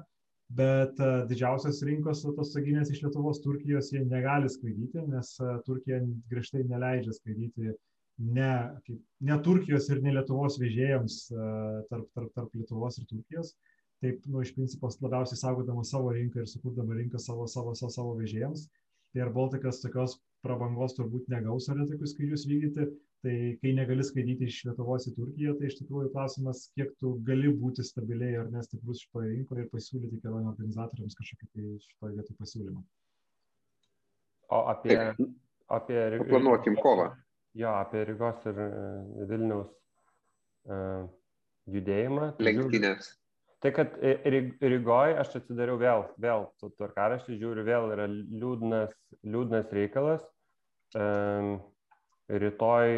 [0.52, 6.62] bet uh, didžiausios rinkos atostoginės iš Lietuvos, Turkijos jie negali skraidyti, nes uh, Turkija griežtai
[6.68, 7.72] neleidžia skraidyti
[8.18, 8.52] ne,
[8.87, 13.54] kaip, ne Turkijos ir ne Lietuvos vežėjams uh, tarp, tarp, tarp Lietuvos ir Turkijos.
[14.04, 18.10] Taip, nu, iš principo, labiausiai saugodama savo rinką ir sukurdama rinką savo, savo, savo, savo
[18.18, 18.66] vežėjams.
[19.14, 22.86] Tai ir Baltikas tokios prabangos turbūt negaus ar tokius skrydžius vykdyti,
[23.24, 27.52] tai kai negali skraidyti iš Lietuvos į Turkiją, tai iš tikrųjų klausimas, kiek tu gali
[27.62, 32.84] būti stabiliai ar nestiprus šitoje rinkoje ir pasiūlyti kelionių organizatoriams kažkokį tai šitoje vietoje pasiūlymą.
[34.52, 34.98] O apie,
[35.72, 37.14] apie Planuokim kovą.
[37.56, 38.70] Jo, apie Rygos ir e,
[39.30, 39.70] Vilniaus
[40.66, 41.06] uh,
[41.70, 42.34] judėjimą.
[42.36, 43.14] Tai Lenktynės.
[43.64, 43.94] Tai kad
[44.61, 48.92] Rygoje aš atsidariau vėl, vėl tvarkaraštį, žiūriu, vėl yra liūdnas,
[49.24, 50.27] liūdnas reikalas.
[50.94, 51.57] Um,
[52.29, 52.90] rytoj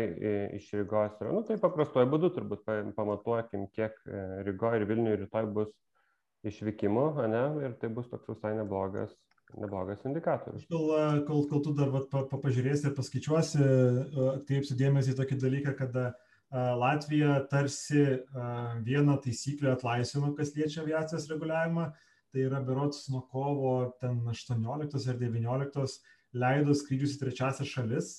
[0.57, 5.49] iš Rygos yra, nu tai paprastuoju būdu turbūt pamatuokim, kiek e, Rygoje ir Vilniuje rytoj
[5.57, 5.73] bus
[6.47, 9.17] išvykimų, ne, ir tai bus toks visai neblogas,
[9.59, 10.69] neblogas indikatorius.
[10.71, 15.17] Kol, e, kol, kol tu dar vat, pa, pa, pažiūrėsi ir paskaičiuosi, e, atkreipsiu dėmesį
[15.17, 15.99] į tokį dalyką, kad
[16.53, 18.05] Latvija tarsi
[18.87, 21.89] vieną taisyklę atlaisvino, kas liečia aviacijos reguliavimą,
[22.31, 25.87] tai yra berots nuo kovo 18 ar 19
[26.37, 28.15] leido skrydžius į trečiasias šalis,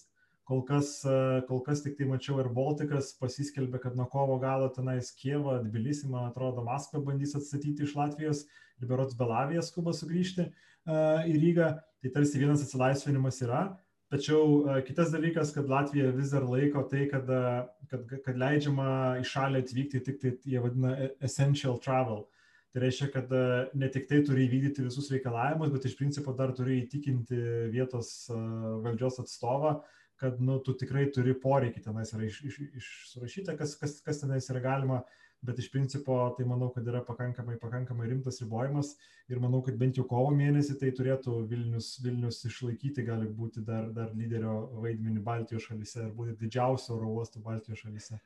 [0.48, 1.02] Kol kas,
[1.50, 6.08] kol kas tik tai mačiau ir Baltikas pasiskelbė, kad nuo kovo galo tenais Kievą, Tbilisį,
[6.14, 8.46] man atrodo, Maskvą bandys atstatyti iš Latvijos
[8.80, 10.46] ir berots Belavija skuba sugrįžti
[10.88, 11.74] į Rygą.
[12.00, 13.66] Tai tarsi vienas atsilaisvinimas yra.
[14.14, 18.90] Tačiau uh, kitas dalykas, kad Latvija vis dar laiko tai, kad, uh, kad, kad leidžiama
[19.20, 22.24] į šalį atvykti tik tai, jie vadina, e, essential travel.
[22.72, 23.32] Tai reiškia, kad
[23.80, 27.38] ne tik tai turi įvykdyti visus reikalavimus, bet iš principo dar turi įtikinti
[27.74, 29.72] vietos valdžios atstovą,
[30.20, 34.22] kad nu, tu tikrai turi poreikį tenais yra iš, iš, iš surašyta, kas, kas, kas
[34.22, 35.00] tenais yra galima,
[35.46, 38.96] bet iš principo tai manau, kad yra pakankamai, pakankamai rimtas ribojimas
[39.30, 43.92] ir manau, kad bent jau kovo mėnesį tai turėtų Vilnius, Vilnius išlaikyti, gali būti dar,
[43.96, 48.20] dar lyderio vaidmenį Baltijos šalyse ir būti didžiausio oro uostų Baltijos šalyse.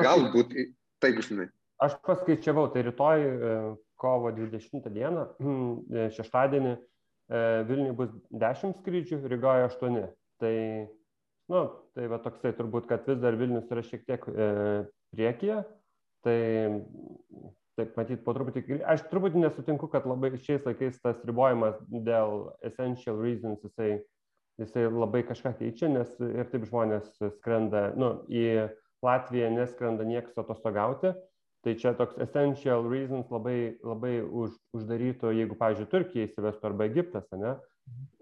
[0.00, 0.56] Galbūt,
[1.02, 1.50] taip žinai.
[1.78, 3.56] Aš paskaičiavau, tai rytoj e,
[4.02, 5.26] kovo 20 dieną,
[5.94, 6.78] e, šeštadienį e,
[7.68, 10.00] Vilniui bus 10 skrydžių, Rygoje 8.
[10.42, 10.54] Tai,
[11.50, 11.60] nu,
[11.94, 14.26] tai va toksai turbūt, kad vis dar Vilnius yra šiek tiek
[15.14, 15.62] priekyje,
[16.26, 16.38] tai
[17.78, 23.20] taip matyt po truputį, aš truputį nesutinku, kad labai šiais laikais tas ribojimas dėl essential
[23.22, 24.00] reasons jisai,
[24.58, 28.68] jisai labai kažką keičia, nes ir taip žmonės skrenda, nu, į
[29.06, 31.12] Latviją neskrenda niekas atostogauti,
[31.62, 37.30] tai čia toks essential reasons labai, labai už, uždarytų, jeigu, pavyzdžiui, Turkija įsivestų arba Egiptas,
[37.38, 37.54] ne,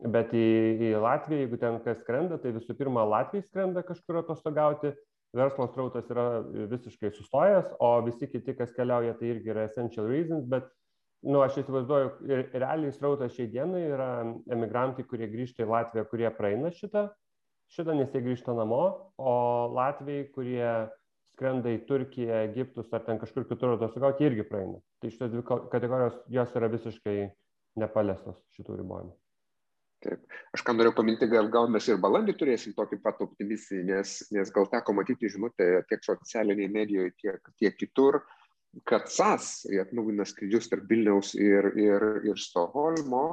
[0.06, 0.46] Bet į,
[0.86, 4.92] į Latviją, jeigu ten kas skrenda, tai visų pirma, Latvijai skrenda kažkur atostogauti,
[5.36, 6.26] verslo strautas yra
[6.72, 10.68] visiškai sustojęs, o visi kiti, kas keliauja, tai irgi yra essential reasons, bet,
[11.26, 12.10] nu, aš įsivaizduoju,
[12.56, 14.10] realiai strautas šiai dienai yra
[14.52, 17.08] emigrantai, kurie grįžta į Latviją, kurie praeina šitą,
[17.72, 18.84] šitą, nes jie grįžta namo,
[19.18, 19.34] o
[19.76, 20.70] Latvijai, kurie
[21.32, 24.80] skrenda į Turkiją, Egiptus ar ten kažkur kitur atostogauti, irgi praeina.
[25.02, 27.18] Tai šitos dvi kategorijos, jos yra visiškai
[27.82, 29.14] nepaliestos šitų ribojimų.
[30.04, 30.24] Taip.
[30.52, 34.50] Aš ką norėjau paminti, gal, gal mes ir balandį turėsim tokį pat optimistinį, nes, nes
[34.52, 38.20] gal teko matyti žinutę tiek socialiniai medijoje, tiek, tiek kitur,
[38.84, 43.24] kad SAS atnaujina skrydžius tarp Vilniaus ir, ir, ir Stoholmo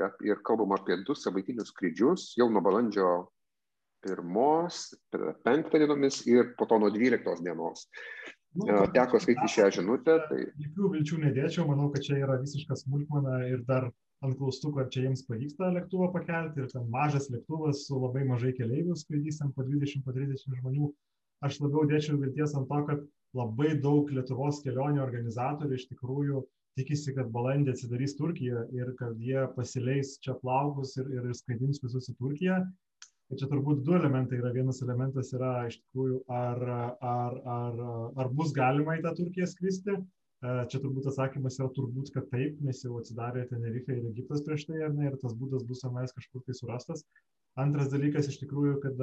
[0.00, 3.10] ir, kalbam apie du savaitinius skrydžius jau nuo balandžio
[4.06, 4.94] pirmos,
[5.44, 7.86] penktą dienomis ir po to nuo dvyliktos dienos.
[8.56, 10.16] Nu, Teko skaityti šią žinutę.
[10.30, 10.38] Tai...
[10.64, 13.90] Jokių vilčių nedėčiau, manau, kad čia yra visiška smulkmena ir dar
[14.24, 18.54] ant klaustukų, ar čia jiems pavyksta lėktuvą pakelti ir ten mažas lėktuvas su labai mažai
[18.56, 20.90] keleivių skraidys ten po 20-30 žmonių.
[21.44, 23.02] Aš labiau dėčiau vilties ant to, kad
[23.36, 26.42] labai daug Lietuvos kelionių organizatorių iš tikrųjų
[26.80, 32.08] tikisi, kad balandį atsidarys Turkija ir kad jie pasileis čia plaukus ir, ir skraidins visus
[32.12, 32.60] į Turkiją.
[33.26, 34.52] Tai čia turbūt du elementai yra.
[34.54, 36.60] Vienas elementas yra iš tikrųjų, ar,
[37.02, 37.80] ar, ar,
[38.22, 39.96] ar bus galima į tą Turkiją skristi,
[40.46, 44.82] Čia turbūt atsakymas yra turbūt, kad taip, nes jau atsidarė Tenerife ir Egiptas prieš tai,
[44.86, 47.02] ar ne, ir tas būdas bus tenais kažkur tai surastas.
[47.58, 49.00] Antras dalykas iš tikrųjų, kad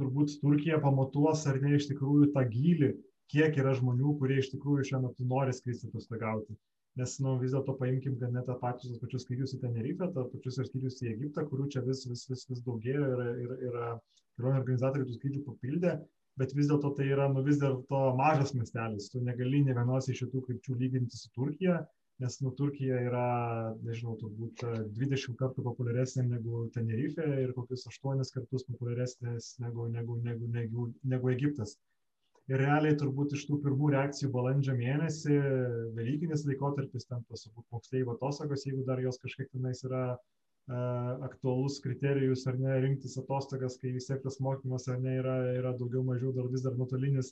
[0.00, 2.90] turbūt Turkija pamatuos ar ne iš tikrųjų tą gylį,
[3.32, 6.56] kiek yra žmonių, kurie iš tikrųjų šiuo metu nori skristi atostogauti.
[6.96, 10.24] Nes nu, vis dėlto paimkim, kad net tą pačius, tos pačius skrydžius į Tenerife, tą
[10.32, 13.76] pačius skrydžius į Egiptą, kurių čia vis, vis, vis, vis daugėja ir, ir, ir
[14.38, 15.92] kelionių organizatoriai tų skrydžių papildė,
[16.40, 20.24] bet vis dėlto tai yra nu, vis dėlto mažas miestelis, tu negali ne vienos iš
[20.24, 21.80] šitų krypčių lyginti su Turkija,
[22.22, 23.26] nes nu, Turkija yra,
[23.84, 24.64] nežinau, turbūt
[24.96, 31.32] 20 kartų populiaresnė negu Tenerife ir kokius 8 kartus populiaresnės negu, negu, negu, negu, negu
[31.34, 31.76] Egiptas.
[32.46, 35.36] Ir realiai turbūt iš tų pirmų reakcijų balandžio mėnesį,
[35.96, 40.12] Velykinis laikotarpis, ten tos moksleivo atostogos, jeigu dar jos kažkiek tenais yra
[40.66, 45.74] aktualus kriterijus ar ne, rinktis atostogas, kai vis tiek tas mokymas ar ne yra, yra
[45.78, 47.30] daugiau mažiau dar vis dar nuotolinis,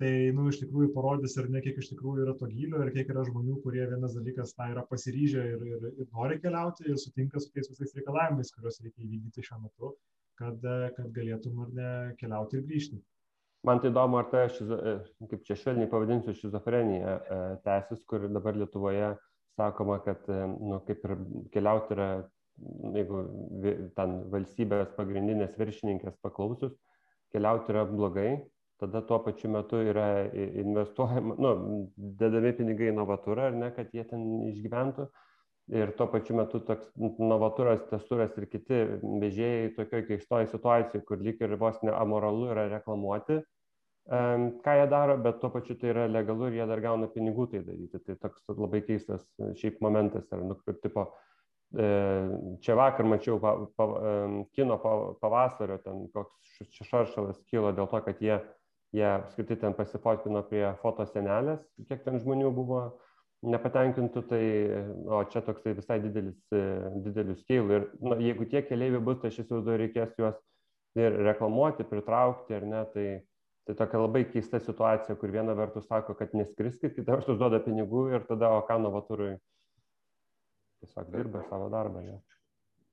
[0.00, 3.12] tai, nu, iš tikrųjų parodys ar ne, kiek iš tikrųjų yra to gylio ir kiek
[3.12, 7.42] yra žmonių, kurie vienas dalykas, na, yra pasiryžę ir, ir, ir nori keliauti ir sutinka
[7.42, 9.94] su tais visais reikalavimais, kuriuos reikia įvykdyti šiuo metu,
[10.40, 10.64] kad,
[10.96, 11.90] kad galėtum ar ne
[12.22, 13.02] keliauti ir grįžti.
[13.62, 18.24] Man tai įdomu, ar ta, šizo, e, kaip čia švelniai pavadinsiu, šizofrenija e, tęsis, kur
[18.26, 19.12] dabar Lietuvoje
[19.60, 21.14] sakoma, kad, e, nu, kaip ir
[21.54, 22.08] keliauti yra,
[22.96, 23.22] jeigu
[23.96, 26.74] ten valstybės pagrindinės viršininkės paklausus,
[27.32, 28.30] keliauti yra blogai,
[28.82, 31.52] tada tuo pačiu metu yra investuojama, nu,
[31.96, 35.06] dedami pinigai į novatūrą, ar ne, kad jie ten išgyventų.
[35.72, 36.88] Ir tuo pačiu metu toks
[37.22, 38.80] novaturas, testuras ir kiti
[39.22, 43.38] vežėjai tokioje keistoje situacijoje, kur lyg ir vos neamoralu yra reklamuoti,
[44.10, 47.62] ką jie daro, bet tuo pačiu tai yra legalu ir jie dar gauna pinigų tai
[47.62, 48.02] daryti.
[48.02, 49.22] Tai toks labai keistas
[49.60, 51.31] šiaip momentas yra, nu, kaip tipo, e,
[51.72, 53.86] čia vakar mačiau pa, pa,
[54.56, 54.76] kino
[55.20, 58.36] pavasario, ten koks šaršalas kilo dėl to, kad jie,
[58.92, 62.82] jie apskritai ten pasifotkino prie fotosenelės, kiek ten žmonių buvo
[63.42, 64.44] nepatenkintų, tai,
[65.10, 66.62] o čia toksai visai didelis, e,
[67.02, 67.80] didelis scale.
[67.80, 70.38] Ir nu, jeigu tie keliaiviai bus, tai aš įsivaizduoju, reikės juos
[70.94, 73.06] ir reklamuoti, pritraukti, ar ne, tai
[73.62, 78.08] tai tokia labai keista situacija, kur viena vertus sako, kad neskriskit, kita vertus duoda pinigų
[78.10, 79.36] ir tada, o ką novatorui
[80.82, 82.02] tiesiog dirba savo darbą.
[82.06, 82.18] Ne?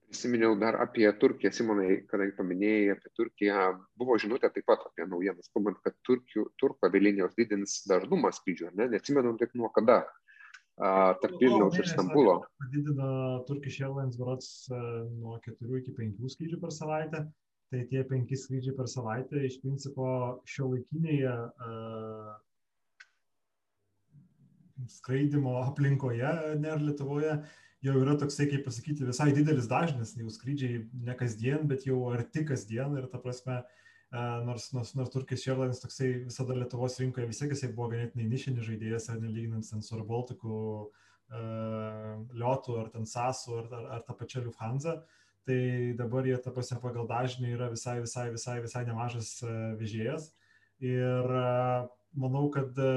[0.09, 3.65] Prisiminiau dar apie Turkiją, Simonai, kadangi paminėjai apie Turkiją,
[3.99, 8.89] buvo žinutė taip pat apie naujienas, kalbant, kad Turkių, turko avialinijos didins dažnumą skrydžių, ne?
[8.95, 9.99] neatsimenu taip nuo kada,
[10.81, 12.39] a, tarp Vilniaus ir Stambulo.
[12.63, 13.11] Padidino
[13.49, 17.23] Turkish Airlines varots nuo 4 iki 5 skrydžių per savaitę,
[17.69, 20.09] tai tie penki skrydžiai per savaitę iš principo
[20.49, 22.33] šio laikinėje uh,
[24.87, 27.37] skraidimo aplinkoje, ne ar Lietuvoje,
[27.85, 32.45] jau yra toksai, kaip pasakyti, visai didelis dažnis, jau skrydžiai ne kasdien, bet jau arti
[32.47, 37.39] kasdien ir ta prasme, uh, nors, nors, nors Turkijos Airlines toksai visada Lietuvos rinkoje vis
[37.39, 40.57] tiek jisai buvo ganėtinai nišinis žaidėjas, ar nelyginant ten su Arbaltiku,
[40.89, 44.99] uh, Liotu, ar ten Sasu, ar, ar, ar tą pačią Lufthansa.
[44.99, 49.53] Uh, tai dabar jie ta prasme pagal dažnį yra visai, visai, visai, visai nemažas e,
[49.79, 50.29] vežėjas.
[50.85, 51.45] Ir e,
[52.21, 52.91] manau, kad e,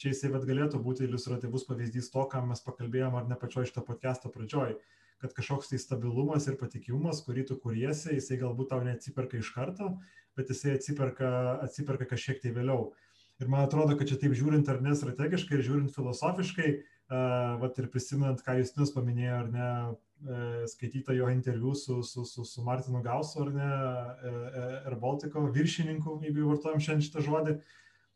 [0.00, 3.84] čia jisai bet galėtų būti iliustratyvus pavyzdys to, ką mes pakalbėjom ar ne pačioj šito
[3.86, 4.76] podcast'o pradžioj,
[5.22, 9.94] kad kažkoks tai stabilumas ir patikimumas, kurį tu kuriesi, jisai galbūt tau neatsiperka iš karto,
[10.36, 11.30] bet jisai atsiperka,
[11.64, 12.92] atsiperka kažkiek tai vėliau.
[13.40, 17.80] Ir man atrodo, kad čia taip žiūrint ar ne strategiškai ir žiūrint filosofiškai, uh, vat
[17.80, 19.70] ir prisimenant, ką Justinas paminėjo, ar ne,
[20.16, 23.66] E, skaityta jo interviu su, su, su, su Martinu Gausu, ar ne,
[24.86, 27.56] Air e, Baltico viršininku, jeigu vartojam šiandien šitą žodį,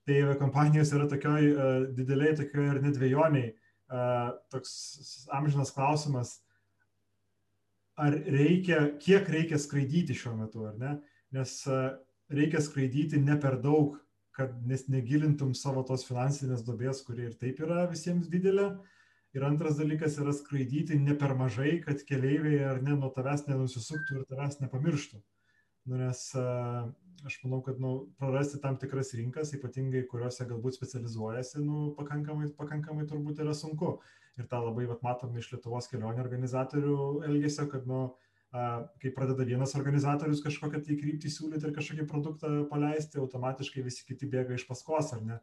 [0.08, 3.50] tai kompanijos yra tokioj e, dideliai, tokioj ir nedvėjoniai.
[4.54, 4.72] Toks
[5.34, 6.36] amžinas klausimas,
[7.98, 10.92] ar reikia, kiek reikia skraidyti šiuo metu, ar ne?
[11.34, 11.56] Nes
[12.30, 13.96] reikia skraidyti ne per daug,
[14.38, 18.68] kad nes negilintum savo tos finansinės dobės, kuri ir taip yra visiems didelė.
[18.70, 23.44] Uh, Ir antras dalykas yra skraidyti ne per mažai, kad keleiviai ar ne nuo tavęs
[23.46, 25.20] nenusisuktų ir tavęs nepamirštų.
[25.88, 26.22] Nu, nes
[27.26, 27.90] aš manau, kad nu,
[28.20, 33.98] prarasti tam tikras rinkas, ypatingai kuriuose galbūt specializuojasi, nu, pakankamai, pakankamai turbūt yra sunku.
[34.38, 38.02] Ir tą labai vat, matom iš Lietuvos kelionių organizatorių elgesio, kad nu,
[38.50, 44.28] kai pradeda vienas organizatorius kažkokią tai kryptį siūlyti ir kažkokį produktą paleisti, automatiškai visi kiti
[44.30, 45.40] bėga iš paskos, ar ne?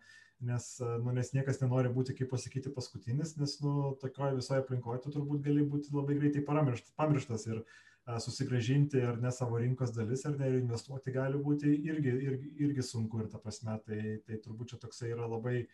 [0.47, 0.65] Nes,
[1.01, 5.41] nu, nes niekas nenori būti, kaip pasakyti, paskutinis, nes nu, tokioje visoje aplinkoje tu turbūt
[5.47, 7.86] gali būti labai greitai pamirštas ir a,
[8.23, 12.85] susigražinti ar ne savo rinkos dalis, ar ne ir investuoti gali būti irgi, irgi, irgi
[12.85, 15.65] sunku ir ta prasme, tai, tai turbūt čia toksai yra labai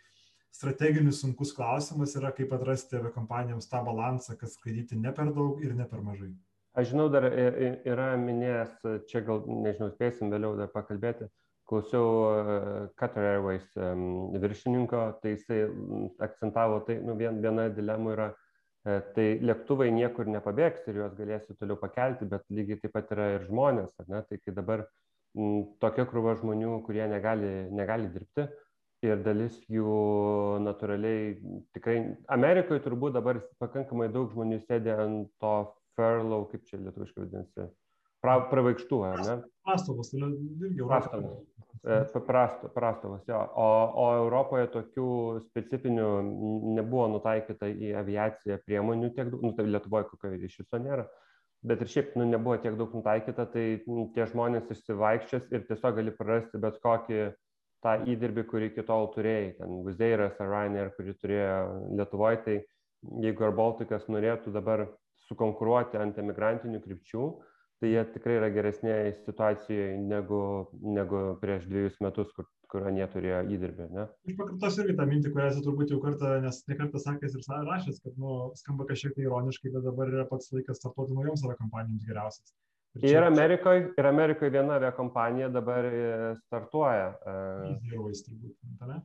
[0.54, 5.74] strateginis sunkus klausimas yra, kaip atrasti aviakompanijoms tą balansą, kad skraidyti ne per daug ir
[5.78, 6.34] ne per mažai.
[6.74, 8.78] Aš žinau, dar yra minėjęs,
[9.10, 11.28] čia gal, nežinau, spėsim vėliau dar pakalbėti,
[11.70, 12.56] klausiau e,
[12.98, 13.68] Qatar Airways
[14.42, 15.60] viršininko, tai jisai
[16.26, 18.43] akcentavo, tai nu, vien, viena dilema yra, e,
[18.84, 23.46] tai lėktuvai niekur nepabėgs ir juos galėsi toliau pakelti, bet lygiai taip pat yra ir
[23.48, 24.24] žmonės, ne?
[24.28, 24.84] tai kai dabar
[25.84, 28.50] tokia krūva žmonių, kurie negali, negali dirbti
[29.04, 29.94] ir dalis jų
[30.64, 31.38] natūraliai
[31.76, 31.98] tikrai
[32.32, 35.56] Amerikoje turbūt dabar pakankamai daug žmonių sėdė ant to
[35.98, 37.68] furlough, kaip čia lietuviškai vadinasi,
[38.24, 39.36] pra, pravaikštų, ar ne?
[39.68, 41.44] Prastovas, tai irgi prastovas.
[41.84, 43.40] E, prasto, prastovas, jo.
[43.60, 43.68] O,
[44.00, 45.08] o Europoje tokių
[45.50, 46.08] specifinių
[46.78, 51.04] nebuvo nutaikyta į aviaciją priemonių tiek daug, nu, tai Lietuvoje kokio iš viso nėra.
[51.68, 56.00] Bet ir šiaip nu, nebuvo tiek daug nutaikyta, tai nu, tie žmonės išsivaikščios ir tiesiog
[56.00, 57.22] gali prarasti bet kokį
[57.84, 59.54] tą įdirbį, kurį iki tol turėjai.
[59.60, 61.62] Ten Vizeiras ar Ryanair, kurį turėjo
[62.00, 62.60] Lietuvoje, tai
[63.28, 64.88] jeigu ar Baltikas norėtų dabar
[65.28, 67.28] sukonkuruoti ant emigrantinių krypčių,
[67.84, 70.42] tai jie tikrai yra geresnėje situacijoje negu,
[70.96, 73.88] negu prieš dviejus metus, kur, kur jie turėjo įdirbį.
[73.92, 74.06] Ne?
[74.30, 77.44] Aš pakartosiu irgi tą mintį, kurią esu turbūt jau kartą, nes ne kartą sakęs ir
[77.68, 81.60] rašęs, kad nu, skamba kažkiek tai ironiškai, bet dabar yra pats laikas startuoti naujoms oro
[81.60, 82.56] kompanijoms geriausias.
[82.96, 83.14] Ir, čia...
[83.18, 86.02] ir Amerikoje, ir Amerikoje viena aviakompanija dabar e,
[86.46, 87.08] startuoja.
[87.20, 87.64] Uh...
[87.68, 89.00] Breeze Airways turbūt, ne?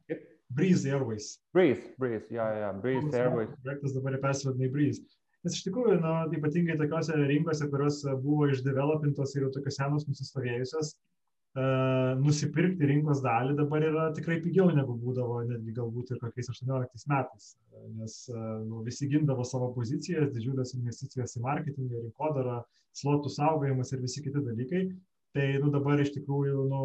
[0.55, 1.31] Breeze Airways.
[1.57, 3.55] Breeze, Breeze, jo, jo, Breeze Airways.
[3.65, 5.19] Projektas dabar persivadina į Breeze.
[5.49, 10.05] Nes iš tikrųjų, na, ypatingai tokiuose rinkose, kurios e, buvo išdevelopintos ir jau tokios senos
[10.05, 16.53] nusistovėjusios, uh, nusipirkti rinkos dalį dabar yra tikrai pigiau negu būdavo netgi galbūt ir kokiais
[16.53, 17.49] 18 metais.
[17.97, 22.61] Nes uh, nu, visi gindavo savo pozicijas, didžiulės investicijas į marketingą, rinkodarą,
[23.01, 24.85] slotų saugojimus ir visi kiti dalykai
[25.33, 26.83] tai nu dabar iš tikrųjų nu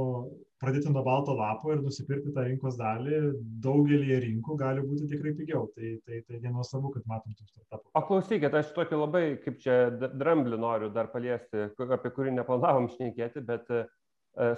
[0.64, 3.20] pradėti nuo balto lapo ir nusipirkti tą rinkos dalį
[3.64, 5.68] daugelyje rinkų gali būti tikrai pigiau.
[5.76, 7.92] Tai, tai, tai nenuostabu, kad matom tų startupų.
[8.00, 13.44] O klausykit, aš tokį labai, kaip čia, dramblį noriu dar paliesti, apie kurį neplanavom šnekėti,
[13.46, 13.86] bet uh,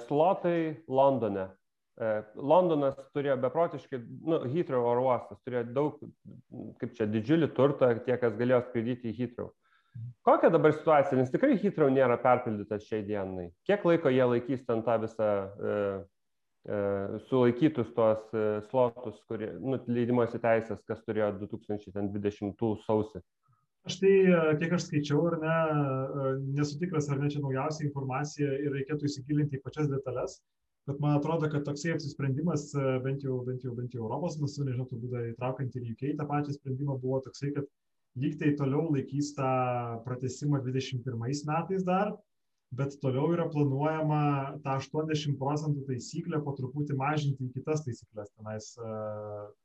[0.07, 1.49] slotai Londone.
[1.95, 6.01] Uh, Londonas turėjo beprotiškai, nu, Heathrow oro uostas turėjo daug,
[6.81, 9.53] kaip čia, didžiulį turtą, tie, kas galėjo skraidyti į Heathrow.
[10.25, 13.51] Kokia dabar situacija, nes tikrai Hitrau nėra perpildytas šiai dienai.
[13.67, 15.75] Kiek laiko jie laikys ten tą visą e,
[16.65, 16.79] e,
[17.29, 23.21] sulaikytus tuos e, slotus, kurie, nu, leidimosi teisės, kas turėjo 2020 sausį?
[23.85, 25.55] Aš tai, e, kiek aš skaičiau, ar ne,
[26.25, 30.39] e, nesu tikras, ar ne čia naujausia informacija ir reikėtų įsigilinti į pačias detalės,
[30.89, 34.65] bet man atrodo, kad toksai apsisprendimas, e, bent jau, bent jau, bent jau Europos mastu,
[34.65, 37.69] nežinau, turbūt įtraukiant ir UK tą pačią sprendimą, buvo toksai, kad
[38.19, 39.49] lyg tai toliau laikys tą
[40.05, 42.13] pratesimą 21 metais dar,
[42.75, 44.21] bet toliau yra planuojama
[44.63, 48.31] tą 80 procentų taisyklę po truputį mažinti į kitas taisyklės.
[48.35, 48.95] Tenais, e,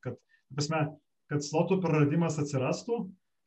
[0.04, 0.18] kad,
[0.54, 0.82] prasme,
[1.30, 3.00] kad slotų praradimas atsirastų,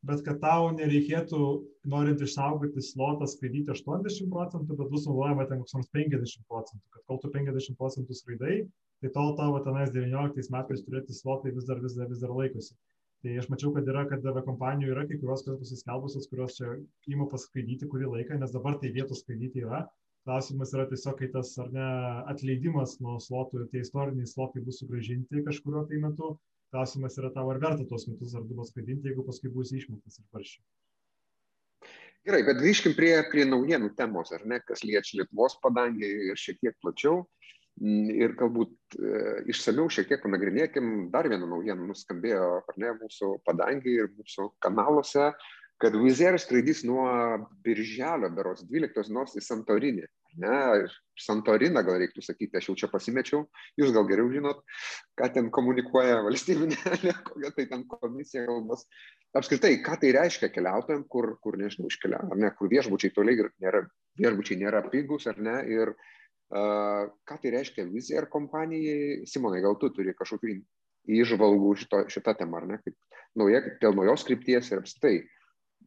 [0.08, 1.42] bet kad tau nereikėtų,
[1.88, 6.84] norint išsaugoti slotą, skraidyti 80 procentų, bet bus naudojama ten koks nors 50 procentų.
[6.96, 8.58] Kad kol tu 50 procentų skraidai,
[9.04, 12.76] tai tol tavo tenais 19 metais turėti slotai vis dar, vis dar, vis dar laikosi.
[13.24, 16.74] Tai aš mačiau, kad yra, kad kompanijų yra kai kurios, kurios pasiskelbusios, kurios čia
[17.08, 19.86] įmo paskraidyti kurį laiką, nes dabar tai vietos skraidyti yra.
[20.28, 21.86] Klausimas yra tiesiog, kai tas ar ne
[22.32, 26.34] atleidimas nuo slotų ir tie istoriniai slotai bus sugražinti kažkurio tai metu.
[26.76, 30.28] Klausimas yra tau, ar verta tos metus ar du paskraidinti, jeigu paskui bus išmoktas iš
[30.36, 30.60] paršių.
[32.28, 36.60] Gerai, bet grįžkim prie, prie naujienų temos, ar ne, kas liečia Lietuvos padangį ir šiek
[36.64, 37.22] tiek plačiau.
[37.24, 37.44] Mm,
[37.82, 43.96] ir galbūt e, išsamiau šiek tiek panagrinėkim, dar vieną naujieną nuskambėjo, ar ne, mūsų padangį
[44.04, 45.32] ir mūsų kanaluose,
[45.82, 47.08] kad Wizz skraidys nuo
[47.66, 50.06] birželio, beros 12 dienos į Santorinį.
[50.42, 50.60] Ne,
[51.20, 53.44] Santoriną gal reiktų sakyti, aš jau čia pasimečiau,
[53.78, 54.64] jūs gal geriau žinot,
[55.20, 56.80] ką ten komunikuoja valstybinė,
[57.28, 58.88] kokia tai ten komisija kalbos.
[59.38, 63.84] Apskritai, ką tai reiškia keliautojams, kur, kur nežinau, iškeliauja, ar ne, kur viešbučiai toliai nėra,
[64.22, 66.10] viešbučiai nėra pigus, ar ne, ir uh,
[66.54, 69.24] Ką tai reiškia vizija ir kompanijai?
[69.30, 70.58] Simonai, gal tu turi kažkokių
[71.20, 72.82] įžvalgų šito, šitą temą, ar ne?
[72.84, 72.98] Kaip
[73.40, 75.16] nauja, dėl naujos krypties ir apstai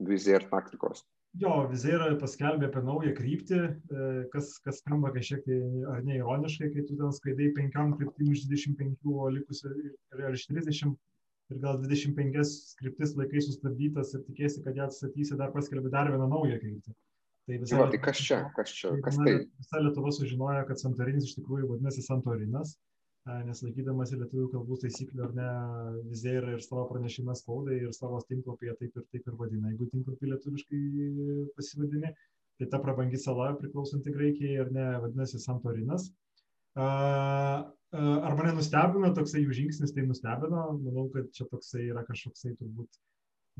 [0.03, 1.05] vizija ir taktikos.
[1.37, 5.59] Jo, Vizera paskelbė apie naują kryptį, e, kas, kas skamba kažkiek tai
[5.93, 10.47] ar ne ironiškai, kai tu ten skaidai penkiam kryptim iš 25, o likusi ir iš
[10.49, 10.95] 30
[11.53, 16.31] ir gal 25 kryptis laikai sustabdytas ir tikėsi, kad ją atstatysi, dar paskelbė dar vieną
[16.33, 16.97] naują kryptį.
[17.47, 19.37] Tai, visa, Va, tai kas čia, kas čia, kas tai?
[19.61, 22.73] Visa Lietuva sužinojo, kad Santorinis iš tikrųjų vadinasi Santorinas,
[23.47, 25.47] nes laikydamas lietuvių kalbų taisyklių ar ne,
[26.11, 29.89] vizė yra ir savo pranešimą spaudai ir savo tinklapyje taip ir taip ir vadina, jeigu
[29.95, 30.83] tinklapį lietuviškai
[31.59, 32.13] pasivadini,
[32.59, 36.11] tai ta prabangi sala priklausanti Graikijai ar ne, vadinasi Santorinas.
[36.77, 42.99] Ar mane nustebino toksai jų žingsnis, tai nustebino, manau, kad čia toksai yra kažkoksai turbūt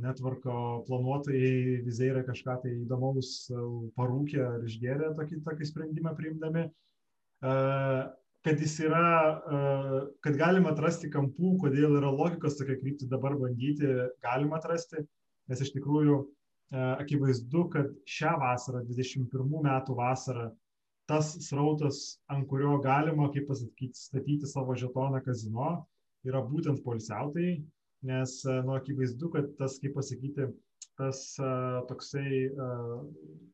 [0.01, 3.65] netvarko planuotojai vizai yra kažką tai įdomaus e,
[3.97, 7.55] parūkė ar išgėrė tokį, tokį sprendimą priimdami, e,
[8.47, 9.07] kad jis yra,
[9.57, 9.61] e,
[10.27, 13.89] kad galima atrasti kampų, kodėl yra logikos tokia krypti dabar bandyti,
[14.25, 15.05] galima atrasti,
[15.51, 16.25] nes iš tikrųjų
[16.75, 20.49] akivaizdu, kad šią vasarą, 21 metų vasarą,
[21.07, 25.77] tas srautas, ant kurio galima, kaip pasakyti, statyti savo žetoną kazino,
[26.27, 27.61] yra būtent polisiautai,
[28.07, 30.49] nes, nu, akivaizdu, kad tas, kaip pasakyti,
[30.97, 33.05] tas uh, toksai uh,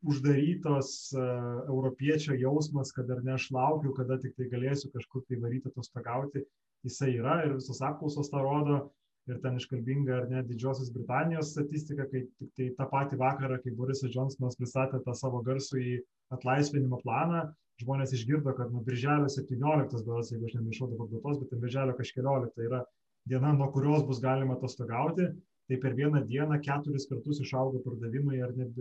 [0.07, 5.41] uždarytos uh, europiečio jausmas, kad ar ne aš laukiu, kada tik tai galėsiu kažkur tai
[5.43, 6.45] varyti atostogauti,
[6.87, 8.83] jisai yra ir visos apklausos tą rodo.
[9.31, 13.71] Ir ten iškalbinga ar ne Didžiosios Britanijos statistika, kai tik tai tą patį vakarą, kai
[13.79, 15.93] Borisas Johnsonas pristatė tą savo garsų į
[16.35, 17.45] atlaisvinimo planą,
[17.79, 22.67] žmonės išgirdo, kad nuo birželio 17, beras, jeigu aš nemaišau dabar datos, bet birželio kažkeliolika
[22.67, 22.83] yra
[23.29, 25.29] diena, nuo kurios bus galima atostogauti,
[25.71, 28.75] tai per vieną dieną keturis kartus išaugo pardavimai ar net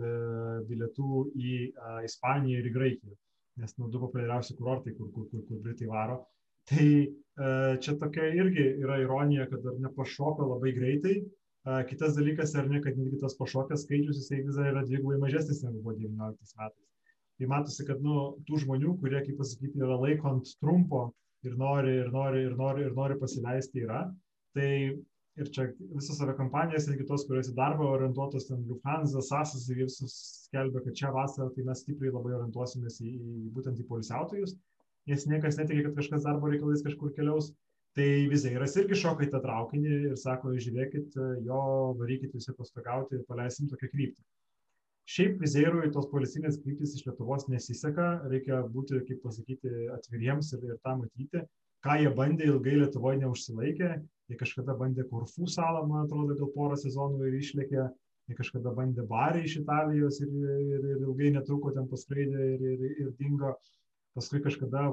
[0.68, 3.16] bilietų į a, Ispaniją ir į Graikiją,
[3.62, 6.22] nes nu, du populiariausi kurortai, kur, kur, kur, kur Britai varo.
[6.70, 7.06] Tai e,
[7.82, 11.16] čia tokia irgi yra ironija, kad dar nepašoka labai greitai.
[11.22, 15.18] E, kitas dalykas, ar ne, kad netgi tas pašokęs skaičius, jisai vis dar yra dvigubai
[15.24, 16.88] mažesnis negu buvo 19 metais.
[17.40, 21.08] Tai matosi, kad nu, tų žmonių, kurie, kaip pasakyti, yra laikant trumpo
[21.46, 24.04] ir nori, ir nori, ir nori, ir nori pasileisti yra.
[24.56, 24.72] Tai
[25.40, 30.18] ir čia visas aviakompanijas, ir kitos, kurios į darbą orientuotos, ten Lufthansa, Sasas ir visus
[30.46, 34.58] skelbia, kad čia vasarą tai mes stipriai labai orientuosimės į, į būtent į polisiautojus
[35.06, 37.52] nes niekas netiki, kad kažkas darbo reikalais kažkur keliaus.
[37.92, 41.58] Tai vizairas irgi šoka į tą traukinį ir sako, žiūrėkit, jo
[41.98, 44.22] varykit visi pastogauti ir paleisim tokią kryptį.
[45.12, 50.78] Šiaip vizairui tos policinės kryptis iš Lietuvos nesiseka, reikia būti, kaip pasakyti, atviriems ir, ir
[50.80, 51.42] tą matyti.
[51.82, 53.90] Ką jie bandė, ilgai Lietuvoje neužsilaikė,
[54.30, 57.86] jie kažkada bandė Korfų salą, man atrodo, gal porą sezonų ir išlėkė,
[58.30, 62.84] jie kažkada bandė Barį iš Italijos ir, ir, ir ilgai netruko ten paskraidė ir, ir,
[63.02, 63.56] ir dingo
[64.16, 64.90] paskui kažkada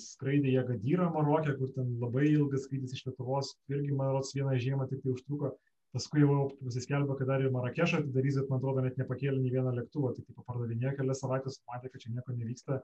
[0.00, 4.56] skraidė į Agadyrą Marokė, kur ten labai ilgas skrydis iš Lietuvos, irgi, man rodos, vieną
[4.60, 5.52] žiemą tik tai užtruko.
[5.96, 9.72] Paskui jau pasiskelbė, kad dar ir Marakešą atidarys, bet man atrodo, net nepakėlė nei vieną
[9.78, 12.80] lėktuvą, tik tai pardavinėjo kelias savaitės, matė, kad čia nieko nevyksta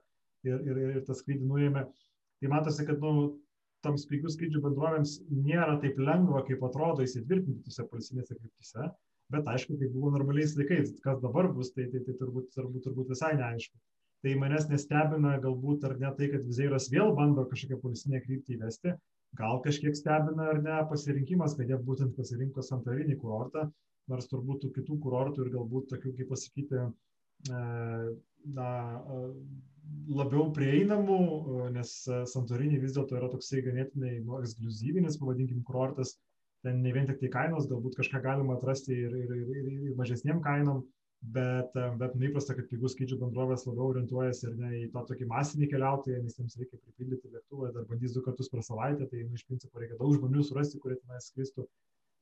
[0.47, 1.83] ir, ir, ir tą skrydį nuėmė.
[2.43, 3.27] Tai matosi, kad nu,
[3.85, 8.89] tam spigių skrydžių bendrovėms nėra taip lengva, kaip atrodo įsitvirtinti tose policinėse kryptise,
[9.31, 13.13] bet aišku, tai buvo normaliais laikais, kas dabar bus, tai, tai, tai turbūt, turbūt, turbūt
[13.15, 13.79] visai neaišku.
[14.23, 18.93] Tai manęs nestebina galbūt ar ne tai, kad Vizeiras vėl bando kažkokią policinę kryptį įvesti,
[19.39, 23.69] gal kažkiek stebina ar ne pasirinkimas, kad jie būtent pasirinko Santorinį kurortą,
[24.11, 26.87] nors turbūt tų kitų kurortų ir galbūt tokių, kaip pasakyti,
[27.51, 27.63] e,
[28.59, 28.69] na,
[29.15, 29.21] e,
[30.19, 31.93] labiau prieinamų, e, nes
[32.31, 36.17] Santorinį vis dėlto yra toksai ganėtinai nu, ekskluzyvinis, pavadinkim, kurortas,
[36.63, 39.95] ten ne vien tik tai kainos, galbūt kažką galima atrasti ir, ir, ir, ir, ir
[39.99, 40.83] mažesniem kainom,
[41.35, 45.27] bet, bet nu, įprasta, kad pigų skrydžių bendrovės labiau orientuojasi ir ne į tą tokį
[45.31, 49.35] masinį keliautoją, nes jiems reikia pripildyti lėktuvą, dar bandys du kartus per savaitę, tai nu,
[49.39, 51.67] iš principo reikia daug žmonių surasti, kurie tenai skristų.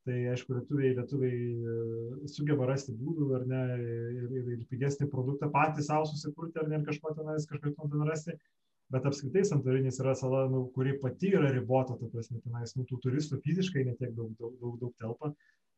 [0.08, 5.52] Tai aišku, lietuviai, lietuviai e, sugeba rasti būdų ar ne ir, ir, ir pigesnį produktą
[5.54, 8.34] patys savo susikurti ar ne ir kažko tenais kažką ten rasti.
[8.92, 12.98] Bet apskritai Santorinis yra sala, nu, kuri pati yra ribota, ta prasme, tenais nu, tų
[13.06, 15.32] turistų fiziškai netiek daug, daug, daug, daug telpa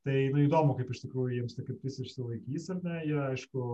[0.03, 2.95] tai nu, įdomu, kaip iš tikrųjų jiems ta kryptis išsilaikys ar ne.
[3.07, 3.67] Jie, aišku,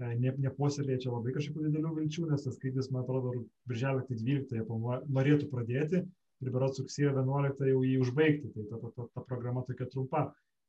[0.00, 3.34] e, ne, nepuoselėja čia labai kažkokių didelių vilčių, nes tas skrydis, man atrodo,
[3.68, 4.64] birželio 12 jie
[5.18, 6.02] norėtų pradėti
[6.44, 8.50] ir berots rugsėjo 11 jau jį užbaigti.
[8.54, 10.26] Tai ta, ta, ta, ta programa tokia trumpa.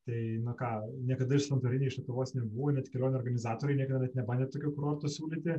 [0.08, 0.70] Tai, na ką,
[1.10, 5.58] niekada iš Santorinį iš Lietuvos nebuvo, net kelionių organizatoriai niekada net nebandė tokio kurorto siūlyti.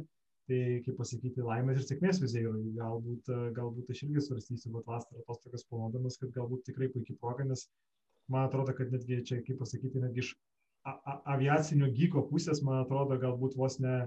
[0.49, 2.53] Tai, kaip pasakyti, laimės ir sėkmės vizėjai.
[2.79, 3.29] Galbūt,
[3.59, 7.67] galbūt aš irgi svarstysiu, bet vasarą tos tokias planuodamas, kad galbūt tikrai puikiai proga, nes
[8.33, 10.33] man atrodo, kad netgi čia, kaip pasakyti, netgi iš
[11.35, 13.99] aviacinio gyko pusės, man atrodo, galbūt vos ne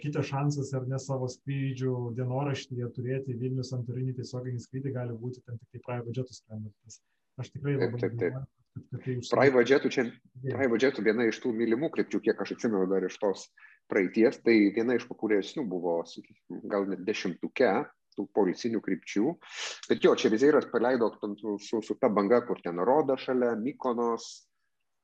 [0.00, 5.58] kitas šansas ar ne savo skrydžių dienoraštyje turėti Vilnius Santorinį tiesioginį skrydį gali būti ten
[5.60, 7.00] tik tai private jetų skrendantis.
[7.36, 8.54] Aš tikrai labai taip, taip, taip.
[9.04, 10.06] Tai private jetų čia,
[10.46, 13.46] private jetų viena iš tų mylimų krypčių, kiek aš atsimenu dar iš tos
[13.90, 17.70] praeities, tai viena iš populiaresnių buvo, sakykim, gal net dešimtuke,
[18.16, 19.32] tų policinių krypčių.
[19.90, 24.28] Bet jo, čia vizieras paleido su, su ta banga, kur ten roda šalia, Mykonos,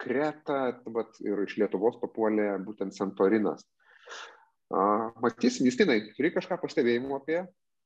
[0.03, 3.63] Kreta, vat, ir iš Lietuvos papuolė būtent Santorinas.
[4.73, 7.43] Uh, matysim, Justinai, turi kažką pastebėjimų apie?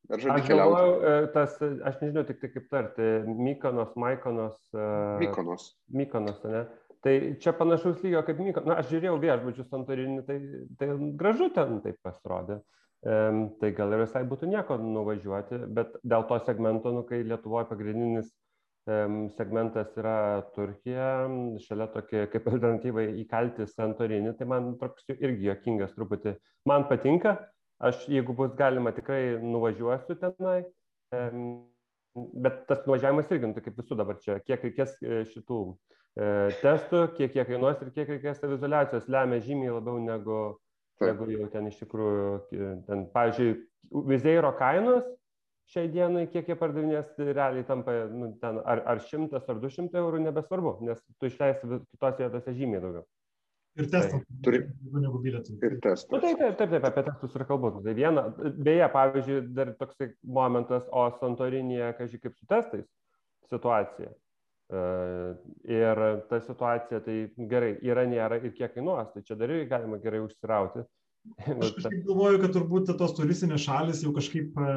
[0.06, 0.82] Ar žadi keliauti?
[1.02, 4.60] E, tas, aš nežinau tik tai kaip tarti, Mykonos, Maikonos.
[4.70, 5.72] Uh, Mykonos.
[5.90, 6.62] Mykonos, ne?
[7.02, 8.70] Tai čia panašaus lygio kaip Mykonos.
[8.70, 10.38] Na, aš žiūrėjau viešbučių Santorinį, tai,
[10.78, 12.60] tai gražu ten taip pasirodė
[13.60, 18.32] tai gal ir visai būtų nieko nuvažiuoti, bet dėl to segmento, nu, kai Lietuvoje pagrindinis
[18.86, 21.26] segmentas yra Turkija,
[21.64, 26.36] šalia tokia kaip alternatyvai įkalti Santorinį, tai man toks irgi jokingas truputį.
[26.70, 27.36] Man patinka,
[27.82, 30.60] aš jeigu bus galima tikrai nuvažiuosiu tenai,
[32.14, 36.30] bet tas nuvažiavimas irgi, nu, tai kaip visų dabar čia, kiek reikės e, šitų e,
[36.62, 40.38] testų, kiek jie kainuos ir kiek reikės savizolacijos, lemia žymiai labiau negu
[41.04, 42.28] negu jau ten iš tikrųjų,
[42.86, 43.56] ten, pavyzdžiui,
[44.08, 45.04] Vizeiro kainos
[45.72, 50.00] šiai dienai, kiek jie pardavinės, tai realiai tampa nu, ten, ar, ar 100 ar 200
[50.02, 53.06] eurų nebesvarbu, nes tu išleisi kitose vietose žymiai daugiau.
[53.76, 54.22] Ir testas.
[54.44, 54.62] Turi.
[54.96, 55.58] Negu bilietų.
[55.60, 56.08] Ir testas.
[56.08, 57.74] Nu, taip, taip, taip, taip, apie testus ir kalbu.
[57.84, 58.22] Tai viena,
[58.56, 62.86] beje, pavyzdžiui, dar toksai momentas, o Santorinėje, kažkaip kaip su testais
[63.50, 64.14] situacija.
[64.66, 65.36] Uh,
[65.70, 67.18] ir ta situacija, tai
[67.52, 70.82] gerai, yra, nėra ir kiek kainuos, tai čia dar irgi galima gerai užsirauti.
[71.46, 74.70] Aš kažkaip galvoju, kad turbūt tos turistinės šalis jau kažkaip e,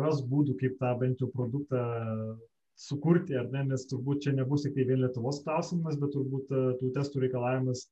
[0.00, 1.82] ras būdų, kaip tą bent jau produktą
[2.78, 6.62] sukurti, ar ne, nes turbūt čia nebus tik tai vien Lietuvos klausimas, bet turbūt e,
[6.80, 7.88] tų testų reikalavimas e,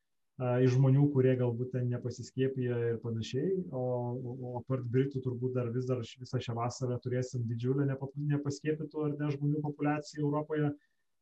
[0.66, 3.84] iš žmonių, kurie galbūt ten nepasiskiepija ir panašiai, o,
[4.22, 9.34] o apart Britų turbūt dar vis dar visą šią vasarą turėsim didžiulę nepaskiepytų ar ne
[9.36, 10.72] žmonių populiaciją Europoje.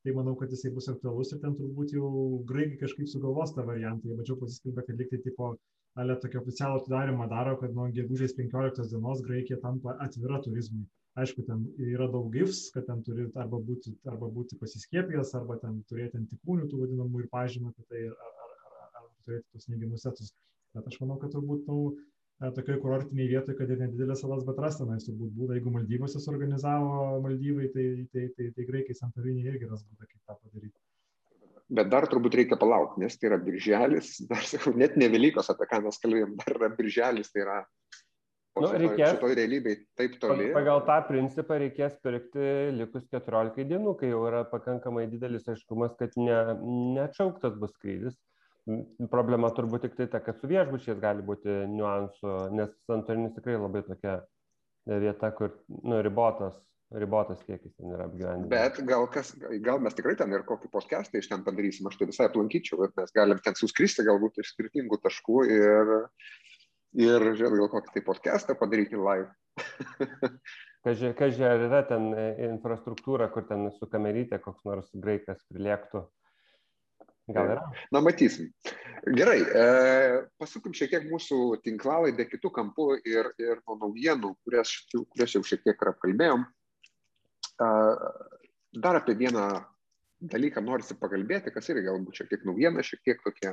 [0.00, 2.08] Tai manau, kad jisai bus aktualus ir ten turbūt jau
[2.48, 4.08] graikai kažkaip sugalvos tą variantą.
[4.08, 5.50] Jie mačiau pasiskelbė, kad liktai tipo
[5.98, 10.86] ale tokį oficialų atidarimą daro, kad nuo gegužės 15 dienos Graikija tampa atvira turizmui.
[11.18, 15.80] Aišku, ten yra daug gifs, kad ten turi arba būti, arba būti pasiskiepijęs, arba ten
[15.90, 20.06] turėti antikūnių tų vadinamų ir pažymą apie tai, ar, ar, ar, ar turėti tos neigiamus
[20.06, 20.30] setus.
[20.76, 21.80] Bet aš manau, kad turbūt nu,
[22.40, 27.18] tokioje kurortinėje vietoje, kad ir nedidelės salas, bet ras tenais turbūt būdą, jeigu Maldyvose suorganizavo
[27.26, 30.78] Maldyvai, tai, tai, tai, tai graikai Santorinė irgi ras būdą, kaip tą padaryti
[31.70, 35.68] bet dar turbūt reikia palaukti, nes tai yra birželis, dar sakau, net ne Velykos, apie
[35.70, 40.48] ką mes kalbėjom, dar yra birželis, tai yra nu, šitoj, reikės, šitoj realybėj taip toli.
[40.56, 42.48] Pagal tą principą reikės pirkti
[42.78, 46.40] likus 14 dienų, kai jau yra pakankamai didelis aiškumas, kad ne,
[46.96, 48.18] neatšauktas bus skrydis.
[49.10, 53.82] Problema turbūt tik tai ta, kad su viešbučiais gali būti niuansų, nes Santorinis tikrai labai
[53.86, 54.20] tokia
[55.00, 56.58] vieta, kur nu, ribotas
[56.90, 58.50] ribotas kiekis ten yra apgyvendinimo.
[58.50, 59.32] Bet gal, kas,
[59.62, 62.96] gal mes tikrai ten ir kokį podcastą iš ten padarysim, aš tai visai aplankyčiau, bet
[62.98, 65.92] mes galim ten suskristi galbūt iš skirtingų taškų ir,
[66.98, 69.30] ir žiūrėt, gal kokį tai podcastą padaryti live.
[70.80, 76.06] Kažkai ar yra ten e, infrastruktūra, kur ten su kamerytė koks nors graikas prilėktų.
[77.30, 77.66] Gal yra?
[77.94, 78.48] Na, matysim.
[79.14, 79.66] Gerai, e,
[80.40, 85.62] pasukim šiek tiek mūsų tinklalaidę kitų kampų ir, ir nuo naujienų, kurias, kurias jau šiek
[85.68, 86.48] tiek ir apkalbėjom.
[87.60, 89.46] Dar apie vieną
[90.20, 93.50] dalyką norisi pakalbėti, kas irgi galbūt šiek tiek naujiena, šiek tiek tokie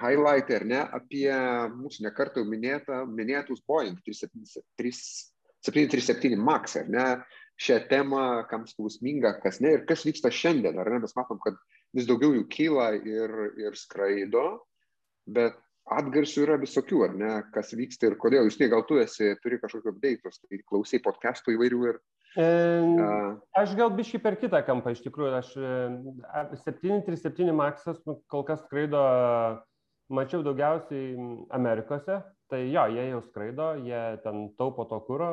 [0.00, 1.30] highlightai, ar ne, apie
[1.76, 7.06] mūsų nekartą minėtą, minėtus Boeing 737 MAX, ar ne,
[7.60, 11.54] šią temą, kam skausminga, kas ne, ir kas vyksta šiandien, ar ne, mes matom, kad
[11.96, 13.30] vis daugiau jų kyla ir,
[13.60, 14.46] ir skraido,
[15.28, 15.54] bet
[15.92, 18.44] atgarsių yra visokių, ar ne, kas vyksta ir kodėl.
[18.48, 21.96] Jūs tai gal tu esi, turi kažkokiu update'us, tai klausai podcastų įvairių ir...
[22.32, 22.44] E,
[23.60, 25.50] aš gal biškai per kitą kampą, iš tikrųjų, aš
[26.64, 29.02] 737 e, Maxas nu, kol kas skraido,
[30.12, 31.12] mačiau daugiausiai
[31.52, 32.22] Amerikose,
[32.52, 35.28] tai jo, jie jau skraido, jie ten taupo to kūro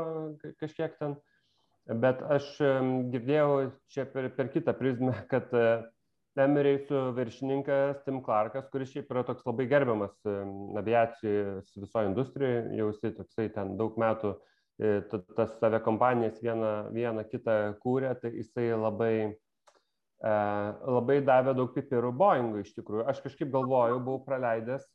[0.60, 1.16] kažkiek ten,
[2.04, 2.52] bet aš
[3.14, 5.56] girdėjau čia per, per kitą prizmę, kad
[6.40, 10.14] Emirates viršininkas Tim Clarkas, kuris šiaip yra toks labai gerbiamas
[10.80, 14.49] aviacijos visoje industrijoje, jau jisai toksai ten daug metų e,
[15.36, 20.36] tas save kompanijas vieną, vieną kitą kūrė, tai jisai labai, e,
[20.98, 23.08] labai davė daug pipirų Boeingui iš tikrųjų.
[23.12, 24.88] Aš kažkaip galvojau, buvau praleidęs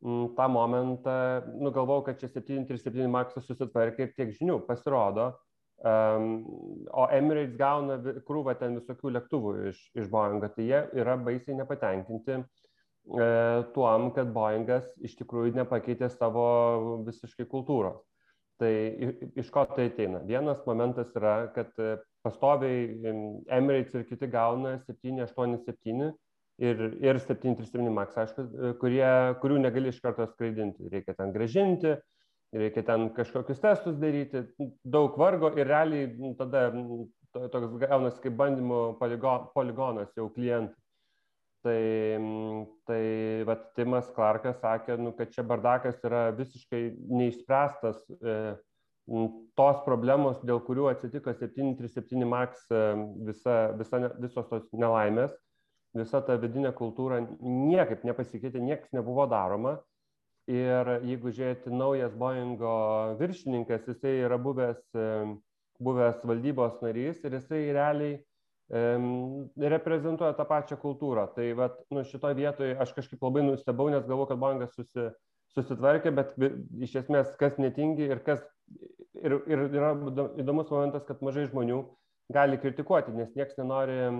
[0.00, 1.14] tą momentą,
[1.60, 5.34] nugalvojau, kad čia 737 Maxas susitvarkė ir tiek žinių pasirodo,
[5.80, 6.44] Um,
[6.92, 7.94] o Emirates gauna
[8.28, 12.42] krūvą ten visokių lėktuvų iš, iš Boeing'o, tai jie yra baisiai nepatenkinti e,
[13.72, 16.44] tuom, kad Boeing'as iš tikrųjų nepakeitė savo
[17.06, 18.02] visiškai kultūros.
[18.60, 18.72] Tai
[19.40, 20.20] iš ko tai ateina?
[20.28, 21.94] Vienas momentas yra, kad e,
[22.24, 23.14] pastoviai
[23.56, 26.10] Emirates ir kiti gauna 787
[26.60, 29.06] ir, ir 737 MAX, aišku, e, kurie,
[29.40, 30.90] kurių negali iš karto skraidinti.
[30.92, 31.94] Reikia ten gražinti,
[32.52, 34.44] reikia ten kažkokius testus daryti,
[34.84, 36.68] daug vargo ir realiai tada
[37.32, 38.82] toks gaunasi kaip bandymų
[39.54, 40.76] poligonas jau klientų.
[41.60, 46.80] Tai, tai vat, Timas Clarkas sakė, nu, kad čia bardakas yra visiškai
[47.12, 48.36] neišspręstas e,
[49.60, 52.80] tos problemos, dėl kurių atsitiko 737 MAX e,
[53.28, 55.34] visa, visa, visos tos nelaimės,
[56.00, 59.76] visa ta vidinė kultūra niekaip nepasikeitė, niekas nebuvo daroma.
[60.48, 62.72] Ir jeigu žiūrėti naujas Boeingo
[63.20, 64.80] viršininkas, jisai yra buvęs,
[65.76, 68.16] buvęs valdybos narys ir jisai realiai
[68.70, 71.26] reprezentuoja tą pačią kultūrą.
[71.34, 75.08] Tai vat, nu, šitoje vietoje aš kažkaip labai nustebau, nes galvoju, kad Boeingas susi,
[75.56, 76.34] susitvarkė, bet
[76.86, 78.44] iš esmės kas netingi ir kas...
[79.20, 79.94] Ir, ir yra
[80.38, 81.80] įdomus momentas, kad mažai žmonių
[82.30, 84.12] gali kritikuoti, nes niekas nenori e,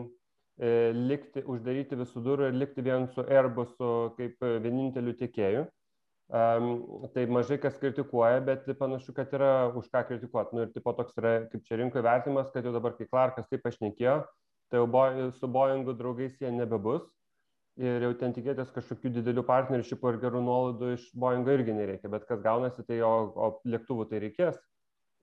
[0.92, 5.68] likti, uždaryti visų durų ir likti vien su Airbusu kaip vieninteliu tiekėju
[6.30, 10.54] Um, tai mažai kas kritikuoja, bet panašu, kad yra už ką kritikuoti.
[10.54, 13.64] Nu, ir tipo toks yra, kaip čia rinkoje vertimas, kad jau dabar, kai Clarkas taip
[13.64, 14.20] pašnekėjo,
[14.70, 15.04] tai jau bo,
[15.36, 17.04] su Boeingu draugais jie nebebus.
[17.80, 22.10] Ir jau ten tikėtis kažkokių didelių partneršipų ir gerų nuolaidų iš Boeingo irgi nereikia.
[22.12, 24.58] Bet kas gaunasi, tai o, o lėktuvų tai reikės.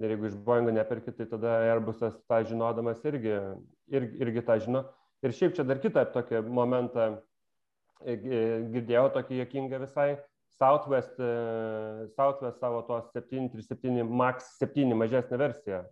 [0.02, 3.36] Ir jeigu iš Boeingo neperki, tai tada Airbusas tą žinodamas irgi,
[3.94, 4.84] irgi, irgi tą žino.
[5.26, 7.08] Ir šiaip čia dar kitą tokį momentą
[8.06, 8.18] e,
[8.74, 10.12] girdėjau, tokį jokingą visai
[10.58, 15.84] Southwest, uh, Southwest savo tos 737 MAX 7 mažesnę versiją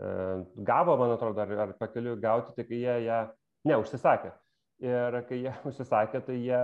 [0.00, 3.20] gavo, man atrodo, ar, ar pakeliu gauti, tai kai jie ją,
[3.68, 4.32] ne, užsisakė.
[4.84, 6.60] Ir kai jie užsisakė, tai jie,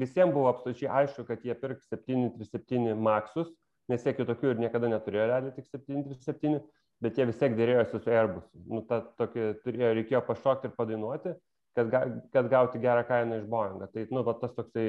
[0.00, 3.52] visiems buvo absoliučiai aišku, kad jie pirks 737 Maxus,
[3.90, 6.60] nes jie kitokių ir niekada neturėjo realiai tik 737,
[7.04, 8.48] bet jie vis tiek dėrėjosi su Airbus.
[8.68, 11.36] Nu, ta, tokį, turėjo, reikėjo pašokti ir padainuoti
[11.74, 12.00] kad, ga,
[12.32, 13.88] kad gauti gerą kainą iš Boeingą.
[13.92, 14.86] Tai, nu, va, tas toksai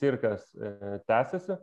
[0.00, 1.58] cirkas e, tęsiasi,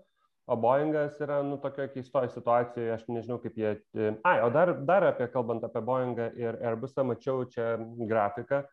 [0.46, 3.74] o Boeingas yra, nu, tokioje keistoje situacijoje, aš nežinau, kaip jie...
[3.96, 7.76] E, ai, o dar, dar apie, kalbant apie Boeingą ir Airbusą, mačiau čia
[8.10, 8.64] grafiką,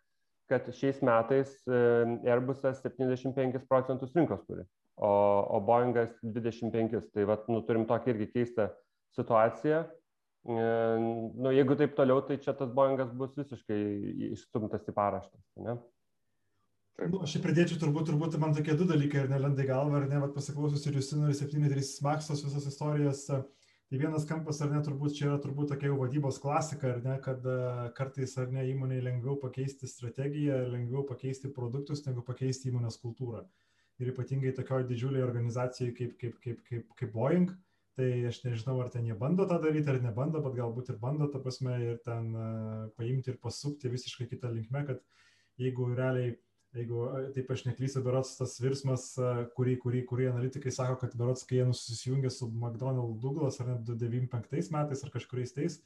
[0.48, 1.82] kad šiais metais e,
[2.28, 4.64] Airbusas 75 procentus rinkos turi,
[4.96, 5.12] o,
[5.58, 7.04] o Boeingas 25.
[7.12, 8.70] Tai, va, nu, turim tokį irgi keistą
[9.18, 9.84] situaciją.
[10.48, 10.64] E,
[11.36, 13.78] nu, jeigu taip toliau, tai čia tas Boeingas bus visiškai
[14.32, 15.36] išstumtas į paraštę.
[15.66, 15.76] Ne?
[16.98, 20.18] Nu, aš pridėčiau turbūt, turbūt man tokie du dalykai, ar nelenda į galvą, ar ne,
[20.24, 25.14] bet pasiklausus ir Justino ir 73 Maxos visas istorijas, tai vienas kampas, ar ne, turbūt
[25.14, 27.46] čia yra turbūt tokia jau vadybos klasika, ar ne, kad
[27.94, 33.44] kartais, ar ne, įmoniai lengviau pakeisti strategiją, lengviau pakeisti produktus, negu pakeisti įmonės kultūrą.
[34.02, 37.54] Ir ypatingai tokioje didžiulėje organizacijoje kaip, kaip, kaip, kaip, kaip Boeing,
[37.98, 41.30] tai aš nežinau, ar ten jie bando tą daryti, ar nebando, bet galbūt ir bando,
[41.30, 45.02] ta prasme, ir ten uh, paimti ir pasukti visiškai kitą linkmę, kad
[45.62, 46.36] jeigu realiai
[46.78, 47.04] jeigu
[47.34, 49.10] taip aš neklysiu, berots tas virsmas,
[49.56, 53.88] kurį, kurį, kurį analitikai sako, kad berots, kai jie susijungė su McDonald Douglas ar net
[53.88, 55.80] 95 metais ar kažkuriais tais,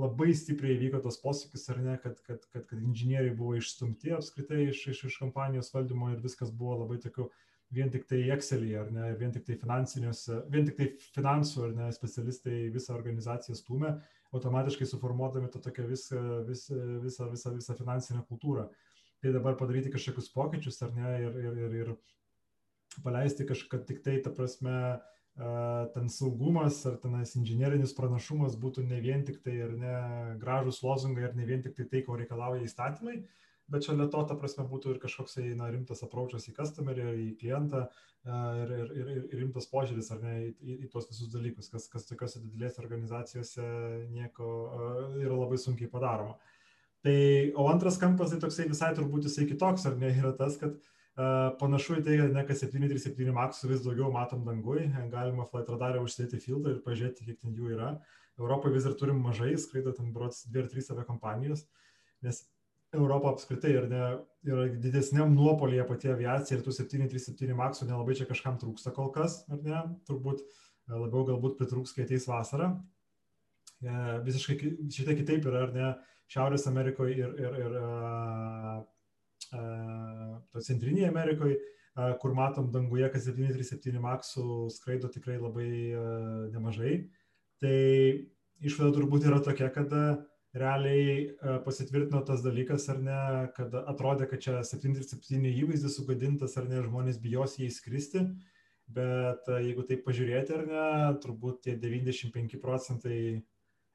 [0.00, 4.68] labai stipriai įvyko tas posūkis, ar ne, kad, kad, kad, kad inžinieriai buvo išstumti apskritai
[4.70, 7.28] iš, iš, iš kompanijos valdymo ir viskas buvo labai tokiu
[7.74, 11.76] vien tik tai Excelį, ar ne, vien tik tai finansiniuose, vien tik tai finansų, ar
[11.76, 13.94] ne, specialistai visą organizaciją stumė,
[14.34, 18.68] automatiškai suformuodami tą tokią visą, visą, visą, visą, finansinę kultūrą
[19.20, 21.92] tai dabar padaryti kažkokius pokyčius ar ne ir, ir, ir, ir
[23.04, 24.76] paleisti kažką tik tai, ta prasme,
[25.94, 29.94] ten saugumas ar tenais inžinierinis pranašumas būtų ne vien tik tai ir ne
[30.40, 33.20] gražus lozungai ir ne vien tik tai tai, ko reikalauja įstatymai,
[33.70, 37.86] bet šalia to, ta prasme, būtų ir kažkoks na, rimtas approachas į customerį, į klientą
[38.26, 41.86] ir, ir, ir, ir rimtas požiūris ar ne į, į, į tuos visus dalykus, kas,
[41.92, 43.68] kas tokiuose didelėse organizacijose
[44.10, 44.48] nieko
[45.22, 46.34] yra labai sunkiai padaroma.
[46.34, 46.56] Uh,
[47.04, 47.18] Tai,
[47.56, 51.48] o antras kampas, tai toksai visai turbūt jisai kitoks, ar ne, yra tas, kad uh,
[51.60, 56.04] panašu į tai, kad ne kas 737 MAX vis daugiau matom dangui, galima flight radarą
[56.04, 57.94] užsėti filtrą ir pažiūrėti, kiek ten jų yra.
[58.40, 61.64] Europoje vis dar turim mažai, skraido ten brots 2 ar 3 avia kompanijos,
[62.24, 62.44] nes
[62.96, 64.04] Europa apskritai ir ne,
[64.48, 69.44] yra didesniam nuopolėje pati aviacija ir tų 737 MAX nelabai čia kažkam trūksta kol kas,
[69.52, 70.42] ar ne, turbūt
[70.90, 72.72] labiau galbūt pritrūks, kai ateis vasara.
[73.80, 73.92] E,
[74.26, 74.56] visiškai
[74.92, 75.92] šitai kitaip yra, ar ne,
[76.30, 78.80] Šiaurės Amerikoje ir, ir, ir uh,
[79.58, 81.58] uh, Centrinėje Amerikoje,
[82.22, 86.92] kur matom danguje, kad 737 maksų skraido tikrai labai uh, nemažai.
[87.60, 87.78] Tai
[88.62, 89.90] išvada turbūt yra tokia, kad
[90.56, 93.18] realiai pasitvirtino tas dalykas, ar ne,
[93.56, 98.24] kad atrodė, kad čia 737 įvaizdis sugadintas, ar ne, žmonės bijos jį įskristi.
[98.90, 100.86] Bet jeigu taip pažiūrėti, ar ne,
[101.22, 103.20] turbūt tie 95 procentai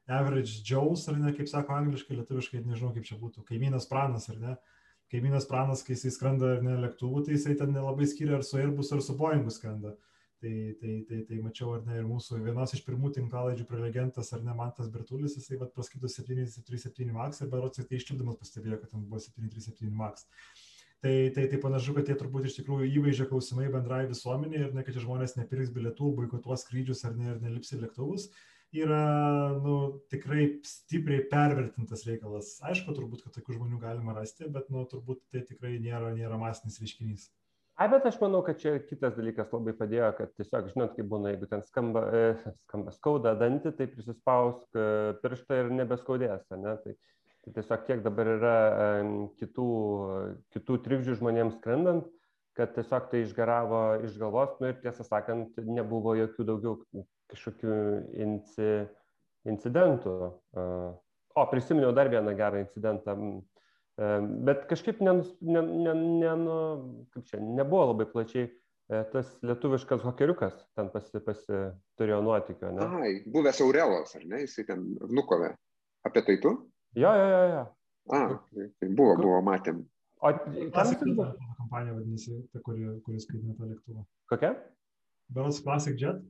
[0.06, 4.40] average Joe's, ar ne, kaip sako angliškai, lietuviškai, nežinau kaip čia būtų, kaimynas pranas, ar
[4.42, 4.56] ne.
[5.12, 8.58] Kaimynas pranas, kai jisai skrenda ar ne lėktuvu, tai jisai ten nelabai skiria ar su
[8.58, 9.94] Airbus ar su Boeingu skrenda.
[10.42, 14.42] Tai, tai, tai, tai mačiau, ar ne, ir mūsų vienas iš pirmų tinklalaidžių prelegentas, ar
[14.44, 19.06] ne, Mantas Bertulis, jisai vat praskaido 737 MAX ir berots tai išlipdamas pastebėjo, kad ten
[19.06, 20.26] buvo 737 MAX.
[21.00, 24.84] Tai, tai, tai panašu, kad tie turbūt iš tikrųjų įvaizdžio klausimai bendrai visuomenė ir ne,
[24.84, 28.30] kad žmonės nepirks bilietų, boikotuos skrydžius ar ne, ir nelips į lėktuvus,
[28.84, 29.00] yra
[29.62, 29.76] nu,
[30.12, 32.56] tikrai stipriai pervertintas reikalas.
[32.66, 36.80] Aišku, turbūt, kad tokių žmonių galima rasti, bet nu, turbūt tai tikrai nėra, nėra masinis
[36.82, 37.28] reiškinys.
[37.76, 41.34] Ai, bet aš manau, kad čia kitas dalykas labai padėjo, kad tiesiog, žinot, kaip būna,
[41.34, 44.86] jeigu ten skamba, e, skamba skauda dantį, tai prisispausk e,
[45.20, 46.72] pirštą ir nebeskaudės, ne?
[46.84, 46.94] Tai,
[47.44, 48.86] tai tiesiog kiek dabar yra e,
[49.42, 49.68] kitų,
[50.56, 52.08] kitų trikdžių žmonėms skrendant,
[52.56, 56.78] kad tiesiog tai išgaravo iš galvos, nu ir tiesą sakant, nebuvo jokių daugiau
[57.32, 57.76] kažkokių
[58.26, 58.70] inci,
[59.48, 60.16] incidentų.
[61.36, 63.16] O, prisiminiau dar vieną gerą incidentą,
[64.46, 66.54] bet kažkaip nenus, ne, ne, ne, nu,
[67.12, 71.60] kaip čia, nebuvo labai plačiai e, tas lietuviškas hokeriukas ten pasi, pasi
[72.00, 72.88] turėjo nuotikio, ne?
[73.00, 75.52] Ai, buvęs Aurelas, ar ne, jisai ten Vnukove.
[76.08, 76.54] Apie tai tu?
[76.96, 77.62] Jo, jo, jo, jo.
[78.16, 78.22] A,
[78.80, 79.82] tai buvo, buvo, matėm.
[80.24, 80.32] O
[80.72, 84.04] Classic ten Jet, ta kompanija vadinasi, ta, kuri, kuris skaitino tą lėktuvą.
[84.32, 84.54] kokia?
[85.36, 86.22] Berods Classic Jet,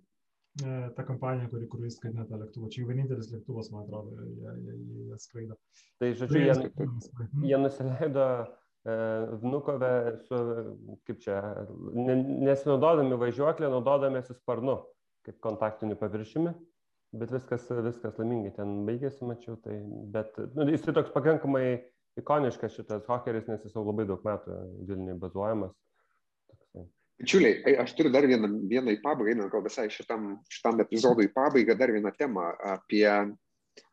[0.97, 2.71] ta kompanija, kuri, kuri skaitino tą lėktuvą.
[2.73, 4.77] Čia jų vienintelis lėktuvas, man atrodo, jie, jie,
[5.11, 5.57] jie, skraido.
[6.01, 6.55] Tai žodžiu, jie,
[7.27, 7.45] Mhm.
[7.51, 8.29] jie nusileido
[8.87, 8.95] e,
[9.43, 9.91] Vnukove
[10.29, 10.37] su,
[11.05, 11.41] kaip čia,
[11.93, 12.15] ne,
[12.47, 14.79] nesinaudodami važiuoklę, naudodamėsi sparnu,
[15.27, 16.55] kaip kontaktiniu paviršiumi.
[17.17, 19.57] Bet viskas, viskas laimingai ten baigėsi, mačiau.
[19.63, 19.77] Tai,
[20.13, 21.85] bet nu, jis tai toks pakankamai
[22.19, 24.57] ikoniškas šitas hokeris, nes jis jau labai daug metų
[24.89, 25.75] Vilniuje bazuojamas.
[27.17, 31.31] Bičiuliai, ai, aš turiu dar vieną, vieną į pabaigą, einant gal visai šitam, šitam epizodui
[31.31, 33.07] į pabaigą, dar vieną temą apie,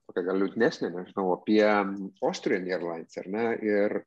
[0.09, 3.45] tokią gal liūdnesnę, nežinau, apie Austrian Airlines, ar ne?
[3.63, 4.01] Ir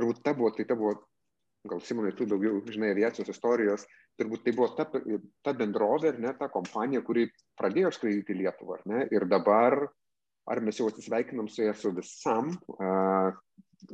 [0.00, 0.94] turbūt ta buvo, tai ta buvo,
[1.68, 3.84] gal Simonai, tu daugiau žinai aviacijos istorijos,
[4.18, 7.26] turbūt tai buvo ta, ta bendrovė, ar ne, ta kompanija, kuri
[7.60, 9.02] pradėjo skraidyti Lietuvą, ar ne?
[9.12, 9.76] Ir dabar,
[10.48, 12.54] ar mes jau atsisveikinam su ją su visam,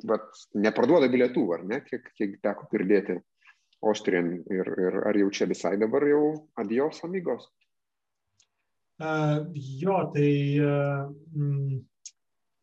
[0.07, 3.19] bet neparduoda bilietų, ar ne, kiek, kiek teko girdėti.
[3.83, 6.23] Austrian ir, ir ar jau čia visai dabar jau
[6.59, 7.47] adios amigos?
[8.99, 11.77] Uh, jo, tai uh, mm,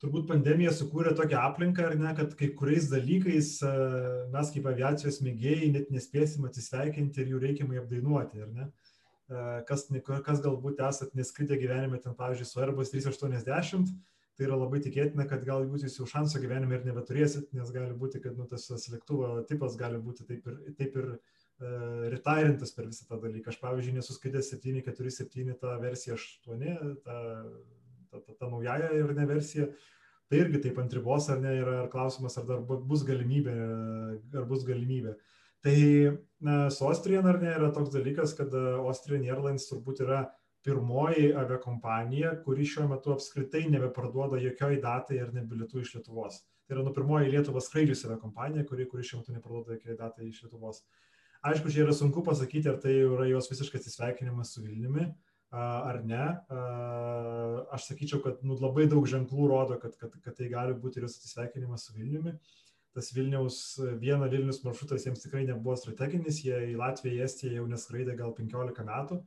[0.03, 5.21] turbūt pandemija sukūrė tokią aplinką, ar ne, kad kai kuriais dalykais uh, mes kaip aviacijos
[5.23, 8.67] mėgėjai net nespėsim atsisveikinti ir jų reikiamai apdainuoti, ar ne?
[9.31, 9.87] Uh, kas,
[10.27, 13.95] kas galbūt esat neskridę gyvenime ten, pavyzdžiui, su Airbus 380,
[14.35, 18.19] tai yra labai tikėtina, kad galbūt jūs jau šanso gyvenime ir nebeturėsit, nes gali būti,
[18.23, 23.07] kad nu, tas, lėktuvo tipas gali būti taip ir, taip ir uh, retairintas per visą
[23.07, 23.53] tą dalyką.
[23.53, 26.65] Aš, pavyzdžiui, nesuskaitęs 747 tą versiją 8,
[27.05, 27.19] tą,
[28.11, 29.69] tą, tą, tą naująją ir ne versiją.
[30.25, 33.53] Tai irgi taip ant ribos, ar ne, yra klausimas, ar dar bus galimybė,
[34.35, 35.13] ar bus galimybė.
[35.65, 35.77] Tai
[36.45, 40.25] na, su Austrian ar ne yra toks dalykas, kad Austrian Airlines turbūt yra
[40.65, 46.41] pirmoji aviakompanija, kuri šiuo metu apskritai nebeparduoda jokioj datai ir nebilietų iš Lietuvos.
[46.65, 50.41] Tai yra nu pirmoji Lietuvą skraidžiusi aviakompanija, kuri, kuri šiuo metu neparduoda jokioj datai iš
[50.45, 50.81] Lietuvos.
[51.45, 55.11] Aišku, čia yra sunku pasakyti, ar tai yra jos visiškas atsisveikinimas su Vilniumi
[55.55, 56.25] ar ne.
[57.71, 61.07] Aš sakyčiau, kad nu, labai daug ženklų rodo, kad, kad, kad tai gali būti ir
[61.07, 62.35] jos atsisveikinimas su Vilniumi.
[62.95, 63.59] Tas Vilniaus,
[63.99, 68.31] viena Vilnius maršrutas jiems tikrai nebuvo strateginis, jie į Latviją, į Estiją jau neskraidė gal
[68.37, 69.19] 15 metų.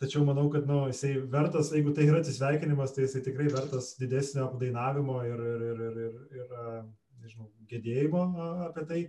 [0.00, 4.46] Tačiau manau, kad nu, jisai vertas, jeigu tai yra atsisveikinimas, tai jisai tikrai vertas didesnio
[4.46, 6.54] apdainavimo ir, ir, ir, ir, ir, ir
[7.20, 8.22] nežinau, gedėjimo
[8.64, 9.00] apie tai,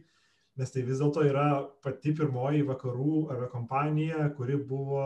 [0.60, 1.46] nes tai vis dėlto yra
[1.86, 5.06] pati pirmoji vakarų aviakompanija, kuri buvo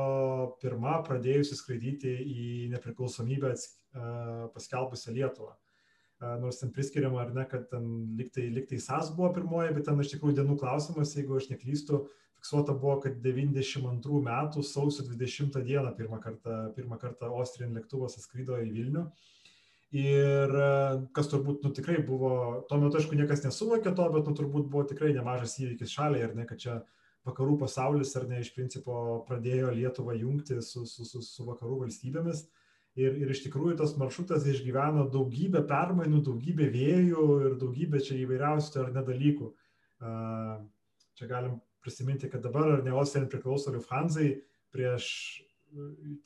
[0.63, 3.53] pirma pradėjusi skraidyti į nepriklausomybę
[4.57, 5.53] paskelbusią Lietuvą.
[6.41, 10.15] Nors ten priskiriama ar ne, kad ten liktai, liktai SAS buvo pirmoji, bet ten iš
[10.15, 12.07] tikrųjų dienų klausimas, jeigu aš neklystu,
[12.45, 18.59] fiksuota buvo, kad 92 metų sausio 20 dieną pirmą kartą, pirmą kartą Austrian lėktuvas atskrido
[18.61, 19.05] į Vilnių.
[19.95, 20.53] Ir
[21.15, 24.83] kas turbūt, nu tikrai buvo, tuo metu, aišku, niekas nesuvokė to, bet, nu turbūt buvo
[24.85, 26.77] tikrai nemažas įvykis šaliai, ar ne, kad čia
[27.25, 32.45] vakarų pasaulis, ar ne, iš principo pradėjo Lietuvą jungti su, su, su, su vakarų valstybėmis.
[32.95, 38.83] Ir, ir iš tikrųjų tas maršrutas išgyveno daugybę permainų, daugybę vėjų ir daugybę čia įvairiausių
[38.83, 39.49] ar nedalykų.
[41.15, 44.31] Čia galim prisiminti, kad dabar ar ne Austrijan priklauso Lufthansai,
[44.73, 45.07] prieš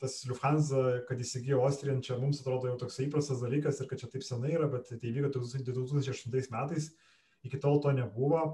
[0.00, 4.10] tas Lufthansa, kad įsigijo Austrijan, čia mums atrodo jau toks įprastas dalykas ir kad čia
[4.12, 6.90] taip senai yra, bet tai vyko 2008 metais,
[7.46, 8.44] iki tol to nebuvo.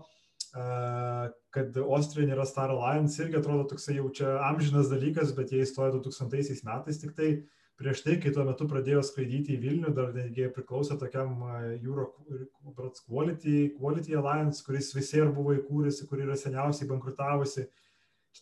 [1.52, 6.00] Kad Austrijan yra Star Alliance irgi atrodo toksai jau čia amžinas dalykas, bet jie įstojo
[6.00, 7.30] 2000 metais tik tai
[7.76, 11.42] prieš tai, kai tuo metu pradėjo skraidyti į Vilnių, dar netgi priklausė tokiam
[11.76, 12.08] Euro
[13.06, 17.66] Quality, Quality Alliance, kuris visi ir buvo įkūrėsi, kuri yra seniausiai bankrutavusi.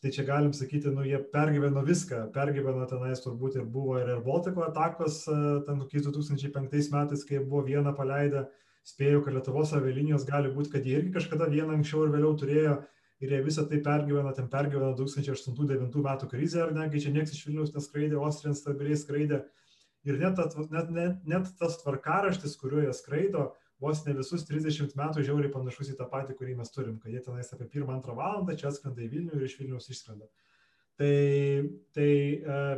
[0.03, 4.25] Tai čia galim sakyti, nu jie pergyveno viską, pergyveno tenais turbūt ir buvo ir Air
[4.27, 5.21] Baltico atakos,
[5.67, 8.49] ten kokiais 2005 metais, kai buvo vieną paleidę,
[8.85, 12.75] spėjau, kad Lietuvos avialinijos gali būti, kad jie irgi kažkada vieną anksčiau ir vėliau turėjo
[13.25, 17.35] ir jie visą tai pergyveno, ten pergyveno 2008-2009 metų krizę, ar ne, kai čia niekas
[17.35, 19.43] iš Vilnius neskraidė, Austrijan stabiliai skraidė.
[20.05, 23.49] Ir net, net, net, net tas tvarkaraštis, kuriuo jie skraido,
[23.81, 27.23] vos ne visus 30 metų žiauriai panašus į tą patį, kurį mes turim, kad jie
[27.25, 30.29] tenais apie 1-2 valandą čia atskrenda į Vilnių ir iš Vilniaus išskrenda.
[31.01, 31.15] Tai,
[31.97, 32.11] tai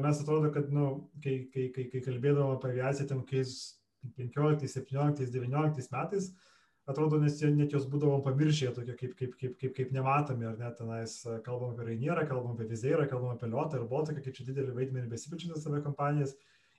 [0.00, 0.86] mes atrodo, kad, nu,
[1.24, 3.56] kai, kai, kai, kai kalbėdavom apie aviaciją ten kokiais
[4.16, 6.30] 15, 17, 19 metais,
[6.90, 10.78] atrodo, nes net jos būdavom pamiršę, tokie kaip, kaip, kaip, kaip, kaip nematomi, ar net
[10.78, 14.76] tenais kalbam apie Rainierą, kalbam apie Vizėrą, kalbam apie Liotą ir Baltiką, kaip čia didelį
[14.76, 16.36] vaidmenį besiplečiantis save kompanijas.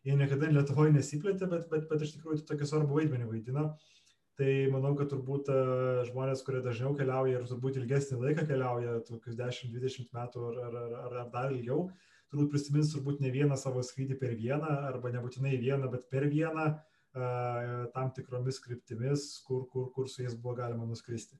[0.07, 3.67] Jie niekada Lietuvoje nesiplėtė, bet, bet, bet iš tikrųjų tokį svarbų vaidmenį vaidina.
[4.37, 5.47] Tai manau, kad turbūt
[6.11, 11.15] žmonės, kurie dažniau keliauja ir turbūt ilgesnį laiką keliauja, tokius 10-20 metų ar, ar, ar,
[11.23, 11.87] ar dar ilgiau,
[12.29, 16.67] turbūt prisimins turbūt ne vieną savo skrydį per vieną, arba nebūtinai vieną, bet per vieną
[17.95, 21.37] tam tikromis kryptimis, kur, kur, kur su jais buvo galima nuskristi.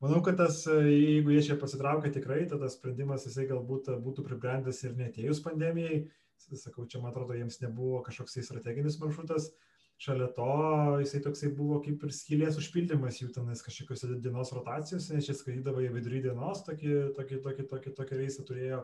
[0.00, 4.94] Manau, kad tas, jeigu jie čia pasitraukia tikrai, tada sprendimas jisai galbūt būtų pribrendęs ir
[4.96, 6.06] netėjus pandemijai.
[6.40, 9.50] Sakau, čia man atrodo, jiems nebuvo kažkoks strateginis maršrutas.
[10.00, 10.52] Šalia to
[11.02, 15.82] jisai toksai buvo kaip ir skylės užpildymas jų tenais kažkokiuose dienos rotacijose, nes čia skraidydavo
[15.84, 18.78] į vidurį dienos, tokį, tokį, tokį, tokį, tokį reisą turėjo.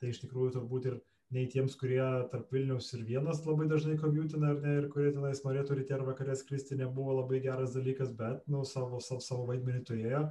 [0.00, 0.96] Tai iš tikrųjų turbūt ir
[1.34, 5.42] nei tiems, kurie tarp Vilniaus ir vienas labai dažnai komiutina ar ne, ir kurie tenais
[5.42, 9.82] norėtų ryte ar vakarė skristi, nebuvo labai geras dalykas, bet, nu, savo, savo, savo vaidmenį
[9.88, 10.24] turėjo.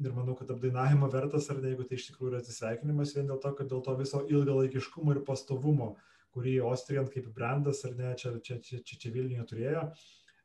[0.00, 3.40] Ir manau, kad apdainavimo vertas, ar ne, jeigu tai iš tikrųjų yra atsisveikinimas, vien dėl
[3.42, 5.92] to, kad dėl to viso ilgalaikiškumo ir pastovumo,
[6.34, 9.86] kurį Austrijan kaip brandas, ar ne, čia, čia, čia, čia, čia Vilniuje turėjo.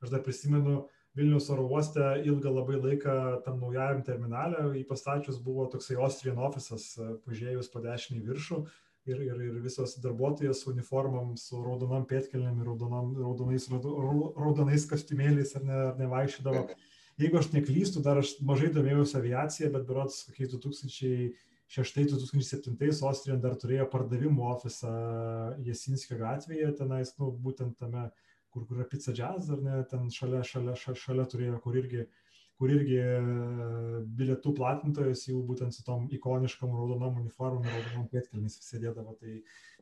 [0.02, 0.80] Aš dar prisimenu,
[1.16, 3.12] Vilnius oro uoste ilgą labai laiką
[3.46, 6.90] tam naujajam terminale, jį pastačius buvo toksai Austrian ofisas,
[7.24, 8.58] pažiūrėjus po dešinį viršų,
[9.06, 15.50] ir, ir, ir visos darbuotojas su uniformom, su raudonom pėtkelėm ir raudonom, raudonais, raudonais kostiumėliais
[15.58, 16.62] ar, ne, ar nevaikščiodavo.
[17.22, 23.86] Jeigu aš neklystu, dar aš mažai domėjausi aviaciją, bet berots kokiais 2006-2007 Austrijan dar turėjo
[23.94, 24.92] pardavimų ofisą
[25.64, 28.04] Jasinskio gatvėje, tenais, nu, būtent tame,
[28.52, 32.00] kur, kur yra pizza jazz, ar ne, ten šalia, šalia, šalia, šalia turėjo, kur irgi
[32.04, 32.10] uh,
[32.56, 33.12] kur irgi e,
[34.18, 39.16] bilietų platintojas jau būtent su tom ikoniškom raudonom uniformom ir raudonom pėtkelmis sėdėdavo.
[39.20, 39.34] Tai,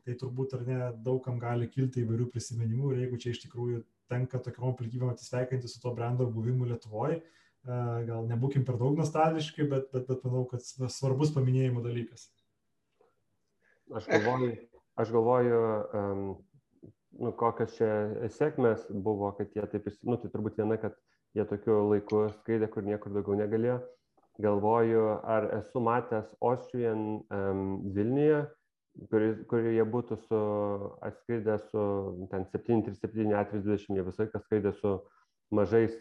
[0.05, 4.41] tai turbūt ar ne daugam gali kilti įvairių prisiminimų ir jeigu čia iš tikrųjų tenka
[4.43, 7.21] tokiam aplinkybėm atsisveikinti su to brendo buvimu Lietuvoje,
[7.65, 12.27] gal nebūkim per daug nostalgiški, bet, bet, bet manau, kad svarbus paminėjimo dalykas.
[13.95, 14.51] Aš galvoju,
[15.01, 15.61] aš galvoju
[15.97, 16.21] um,
[17.21, 17.89] nu, kokios čia
[18.35, 20.97] sėkmės buvo, kad jie taip, nu, tai turbūt viena, kad
[21.35, 23.77] jie tokiu laiku skraidė, kur niekur daugiau negalėjo.
[24.43, 27.59] Galvoju, ar esu matęs Austrian um,
[27.95, 28.41] Vilniuje,
[29.11, 29.21] kur,
[29.51, 30.39] kur jie būtų su,
[31.07, 31.83] atskridę su
[32.31, 34.91] ten 737 A320, jie visą laiką skraidė su
[35.55, 35.95] mažais,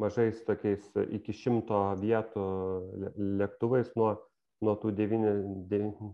[0.00, 2.44] mažais tokiais iki šimto vietų
[3.40, 4.10] lėktuvais nuo,
[4.64, 5.24] nuo tų 9,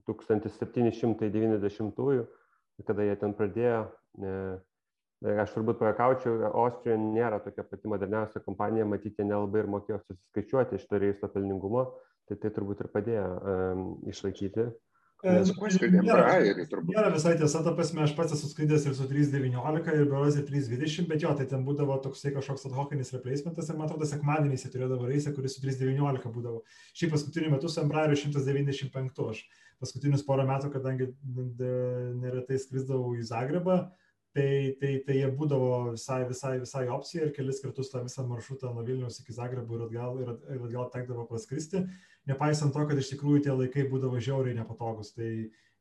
[0.07, 2.25] 1790-ųjų,
[2.87, 3.83] kada jie ten pradėjo.
[4.23, 4.25] E,
[5.25, 10.85] Aš turbūt pakaučiau, Austrijan nėra tokia pati moderniausia kompanija, matyti nelabai ir mokėjo susiskaičiuoti iš
[10.91, 11.87] to reisto pelningumo,
[12.29, 14.67] tai tai turbūt ir padėjo um, išlaikyti.
[15.25, 15.49] Nes,
[15.81, 16.27] nėra,
[16.85, 21.09] nėra visai tiesa, ta prasme, aš pats esu skraidęs ir su 319 ir berozi 320,
[21.09, 24.75] bet jo, tai ten būdavo toksai kažkoks ad hocinis replacementas ir man atrodo, sekmadieniais jie
[24.75, 26.61] turėdavo reisą, kuris su 319 būdavo.
[26.93, 29.41] Šiaip paskutiniu metu su Embraeriu 195, aš
[29.81, 31.09] paskutinius porą metų, kadangi
[32.21, 33.87] neretai skrisdavau į Zagrebą,
[34.37, 38.73] tai, tai, tai jie būdavo visai, visai, visai opcija ir kelis kartus tą visą maršrutą
[38.75, 41.87] nuo Vilnius iki Zagrebo ir atgal, ir, ir atgal tekdavo praskristi,
[42.29, 45.15] nepaisant to, kad iš tikrųjų tie laikai būdavo žiauriai nepatogus.
[45.17, 45.31] Tai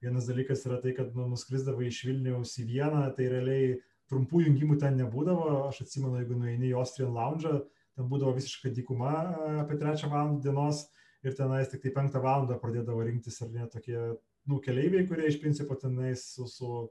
[0.03, 3.73] vienas dalykas yra tai, kad nu, nuskrisdavo iš Vilniaus į vieną, tai realiai
[4.11, 5.65] trumpų jungimų ten nebūdavo.
[5.69, 7.57] Aš atsimenu, jeigu nueini į Austrian Lounge,
[7.97, 9.17] ten būdavo visiškai dykuma
[9.65, 10.85] apie trečią valandą dienos
[11.25, 13.97] ir tenais tik tai penktą valandą pradėdavo rinktis ar ne tokie,
[14.45, 16.85] nu, keleiviai, kurie iš principo tenais su, su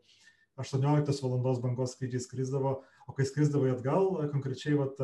[0.60, 2.76] 18 valandos bangos skrydžiai skrisdavo,
[3.08, 5.00] o kai skrisdavo atgal, konkrečiai vat,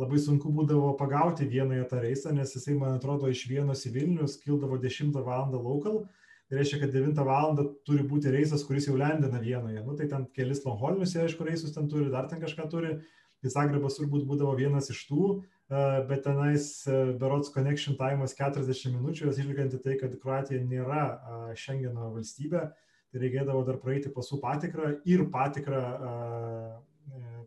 [0.00, 4.38] labai sunku būdavo pagauti vienąją tą reisą, nes jisai, man atrodo, iš vienos į Vilnius
[4.40, 5.52] kildavo 10 val.
[5.52, 6.04] lokal.
[6.48, 7.56] Tai reiškia, kad 9 val.
[7.86, 9.80] turi būti reisas, kuris jau lendina vienoje.
[9.84, 13.00] Nu, tai ten kelis Lonholinius, aišku, reisus ten turi, dar ten kažką turi.
[13.42, 15.42] Tai Zagrebas turbūt būdavo vienas iš tų,
[16.06, 16.66] bet tenais
[17.18, 22.68] berots connection time'as 40 minučių, atsižvelgiant į tai, kad Kroatija nėra Schengeno valstybė,
[23.12, 26.12] tai reikėdavo dar praeiti pasų patikrą ir patikrą e,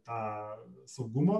[0.05, 0.21] tą
[0.89, 1.39] saugumo,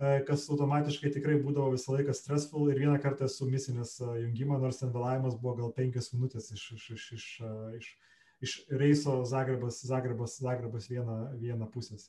[0.00, 4.80] e, kas automatiškai tikrai būdavo visą laiką stressful ir vieną kartą esu misinės jungimą, nors
[4.80, 7.26] ten vėlavimas buvo gal penkias minutės iš, iš, iš, iš,
[7.80, 7.90] iš,
[8.48, 12.08] iš reiso Zagrebas, Zagrebas, Zagrebas viena, viena pusės.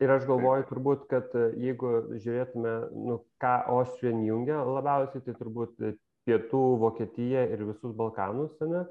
[0.00, 5.76] Ir aš galvoju turbūt, kad e, jeigu žiūrėtume, nu, ką Austrijan jungia labiausiai, tai turbūt
[6.24, 8.86] pietų Vokietija ir visus Balkanus, ne?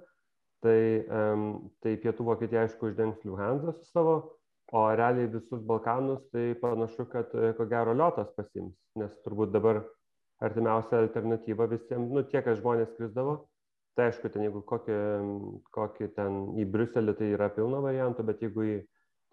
[0.65, 0.79] Tai,
[1.83, 4.15] tai pietų Vokietija aišku uždengs Luhanzą su savo,
[4.71, 9.81] o realiai visus Balkanus tai panašu, kad e, ko gero liotas pasims, nes turbūt dabar
[10.45, 13.39] artimiausia alternatyva visiems, nu tie, kas žmonės skrisdavo,
[13.97, 14.99] tai aišku, ten jeigu kokį,
[15.75, 18.77] kokį ten į Briuselį tai yra pilna variantų, bet jeigu į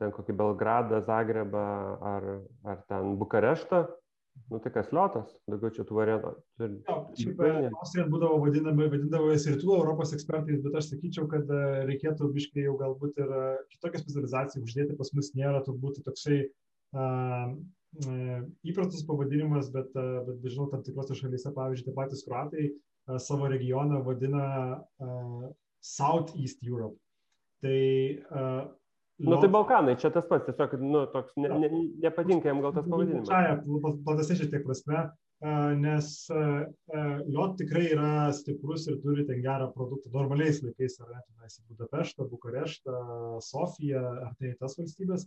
[0.00, 1.66] ten kokį Belgradą, Zagrebą
[2.14, 2.26] ar,
[2.66, 3.84] ar ten Bukareštą,
[4.50, 6.30] Nu tai kas liotas, daugiau čia tų variantų.
[7.18, 7.40] Šiaip
[7.80, 12.66] Austrijan būdavo vadinama, vadindavo jas rytų Europos ekspertais, bet aš sakyčiau, kad e, reikėtų biškai
[12.68, 17.56] jau galbūt ir e, kitokią specializaciją uždėti, pas mus nėra turbūt toksai uh,
[18.66, 22.70] įprastas pavadinimas, bet, bet, bet žinau, tam tikrose šalyse, pavyzdžiui, tie patys kruatai
[23.22, 24.46] savo regioną vadina
[25.80, 26.98] South East Europe.
[27.64, 27.78] Tai
[28.30, 28.66] uh,
[29.18, 31.68] Na nu, tai Balkanai, čia tas pats, tiesiog, nu, toks, ne, ne,
[32.04, 33.30] nepatinka jam gal tas pavadinimas.
[33.30, 33.54] Čia,
[34.04, 35.04] platesnė šiek tiek prasme,
[35.80, 41.64] nes Liot tikrai yra stiprus ir turi ten gerą produktą normaliais laikais, ne, tenais į
[41.70, 43.00] Budapeštą, Bukareštą,
[43.44, 45.24] Sofiją, ar tai tas valstybės,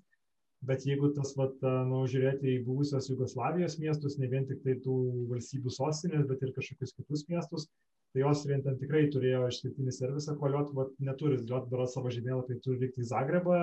[0.70, 1.58] bet jeigu tas, vat,
[1.90, 5.00] nu, žiūrėti į buvusios Jugoslavijos miestus, ne vien tik tai tų
[5.34, 7.70] valstybių sostinės, bet ir kažkokius kitus miestus,
[8.14, 10.72] tai Austrija ten tikrai turėjo išskirtinį servisą, ko Liot
[11.06, 13.60] neturi, Liot daro savo žemėlapį, turi vykti į Zagrebą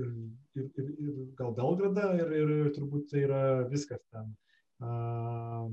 [0.00, 0.10] ir,
[0.56, 4.32] ir, ir, ir gal Belgradą ir, ir, ir turbūt tai yra viskas ten.
[4.80, 5.68] Uh,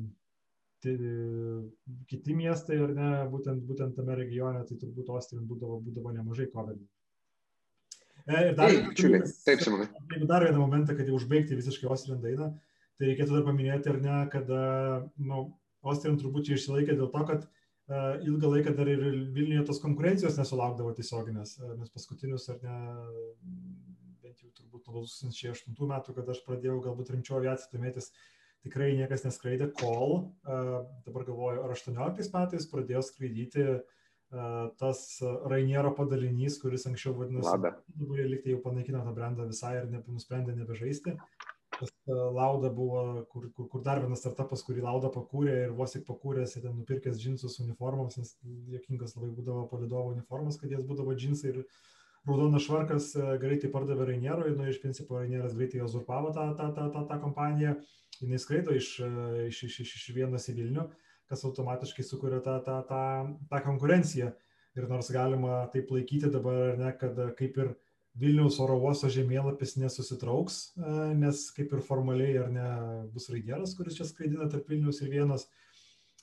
[0.83, 0.95] tai,
[2.11, 6.83] kiti miestai ar ne, būtent, būtent tame regione, tai turbūt Austrija būdavo, būdavo nemažai kovedų.
[8.27, 8.81] E, ir dar, Ei,
[9.45, 9.87] taip, Simonai.
[10.11, 12.49] Jeigu dar vieną momentą, kad jau užbaigti visiškai Austrijan dainą,
[12.99, 14.51] tai reikėtų dar paminėti, ar ne, kad,
[15.29, 15.45] nu,
[15.87, 17.47] Austrijan turbūt čia išsilaikė dėl to, kad
[17.87, 19.03] ilgą laiką dar ir
[19.35, 22.79] Vilniuje tos konkurencijos nesulaukdavo tiesioginės, nes paskutinius ar ne,
[24.23, 28.11] bent jau turbūt nuo 2008 metų, kada aš pradėjau galbūt rimčiau aviaciją domėtis,
[28.65, 33.69] tikrai niekas neskraidė, kol dabar galvoju, ar 18 metais pradėjo skraidyti
[34.81, 35.03] tas
[35.47, 41.15] Rainiero padalinys, kuris anksčiau vadinosi, dabar liktai jau panaikino tą brandą visai ir nusprendė nebežaisti.
[41.15, 41.36] e,
[42.07, 46.55] Lauda buvo, kur, kur, kur dar vienas startupas, kurį Lauda pakūrė ir vos tik pakūręs,
[46.55, 48.33] ten nupirkęs džinsus uniformoms, nes
[48.71, 51.63] jokingas labai būdavo palidovo uniformos, kad jas būdavo džinsai ir
[52.27, 56.87] raudonas švarkas e, greitai pardavė Rainierui, nu iš principo Rainieras greitai uzurpavo tą, tą, tą,
[56.93, 57.75] tą, tą kompaniją,
[58.21, 59.11] jinai skraido iš, e,
[59.47, 60.87] iš, iš, iš, iš vienos į Vilnių,
[61.27, 63.03] kas automatiškai sukuria tą, tą, tą,
[63.51, 64.31] tą konkurenciją.
[64.77, 67.71] Ir nors galima taip laikyti dabar, ne, kad kaip ir
[68.17, 72.67] Vilniaus oro uosto žemėlapis nesusitrauks, e, nes kaip ir formaliai ar ne
[73.13, 75.45] bus raidėras, kuris čia skraidina tarp Vilnius ir vienas,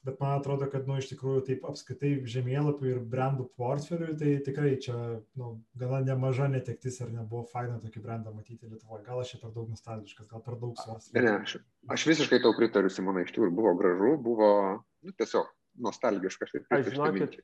[0.05, 4.74] bet man atrodo, kad nu, iš tikrųjų taip apskaitai žemėlapių ir brandų portfeliui, tai tikrai
[4.84, 4.97] čia
[5.40, 9.05] nu, gana nemaža netektis ar nebuvo faina tokį brandą matyti Lietuvoje.
[9.07, 11.16] Gal aš čia per daug nostalgiškas, gal per daug svarstau.
[11.16, 11.57] Ne, aš,
[11.95, 15.49] aš visiškai tau pritariu, Simonai, iš tikrųjų buvo gražu, buvo nu, tiesiog
[15.88, 16.59] nostalgiškas.
[16.74, 17.40] Aš žinokit,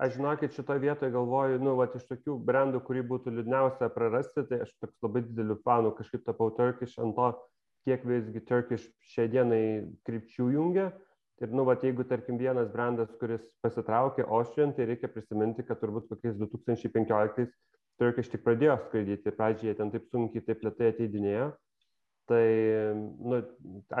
[0.00, 4.62] aš žinokit šitoje vietoje galvoju, nu, va, iš tokių brandų, kurį būtų liūdniausia prarasti, tai
[4.64, 7.30] aš toks labai dideliu fanu kažkaip tapau Turkish ant to,
[7.88, 9.62] kiek visgi Turkish šiai dienai
[10.08, 10.90] krypčių jungia.
[11.40, 16.10] Ir, nu, va, jeigu, tarkim, vienas brandas, kuris pasitraukė Austrian, tai reikia prisiminti, kad turbūt
[16.10, 17.48] kokiais 2015
[18.00, 21.50] Turkish tik pradėjo skraidyti, pradžioje ten taip sunkiai, taip lietai ateidinėjo.
[22.30, 22.44] Tai,
[23.26, 23.40] nu,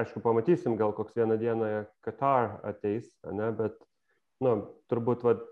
[0.00, 1.70] aišku, pamatysim, gal koks vieną dieną
[2.04, 3.80] Qatar ateis, ne, bet
[4.44, 4.52] nu,
[4.90, 5.42] turbūt vat,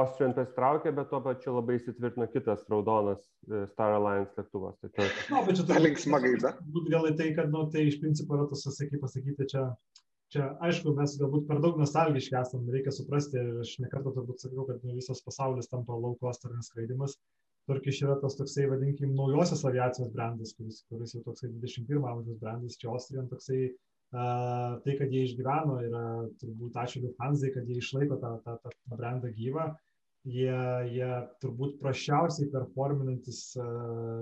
[0.00, 4.78] Austrian pasitraukė, bet tuo pačiu labai įsitvirtino kitas raudonas e, Star Alliance lėktuvas.
[4.82, 5.16] Tai tas...
[5.32, 6.54] Na, bet čia tai linksma gaida.
[6.76, 9.66] Būt gal į tai, kad, nu, tai iš principo yra tas, sakai, pasakyti, čia,
[10.34, 14.64] čia, aišku, mes galbūt per daug nostalgiški esame, reikia suprasti, ir aš nekartą turbūt sakiau,
[14.70, 17.18] kad nu, visas pasaulis tampa laukos ar neskraidimas.
[17.68, 22.78] Turkiš yra tas toksai, vadinkim, naujosios aviacijos brandas, kuris, kuris jau toksai 21 amžiaus brandas,
[22.80, 23.66] čia Austrijan toksai
[24.12, 26.04] tai, kad jie išgyveno, yra
[26.40, 29.68] turbūt ačiū Lufthansa, kad jie išlaiko tą, tą, tą, tą brandą gyvą.
[30.28, 30.56] Jie,
[30.92, 31.10] jie
[31.42, 33.42] turbūt prašiausiai performinantis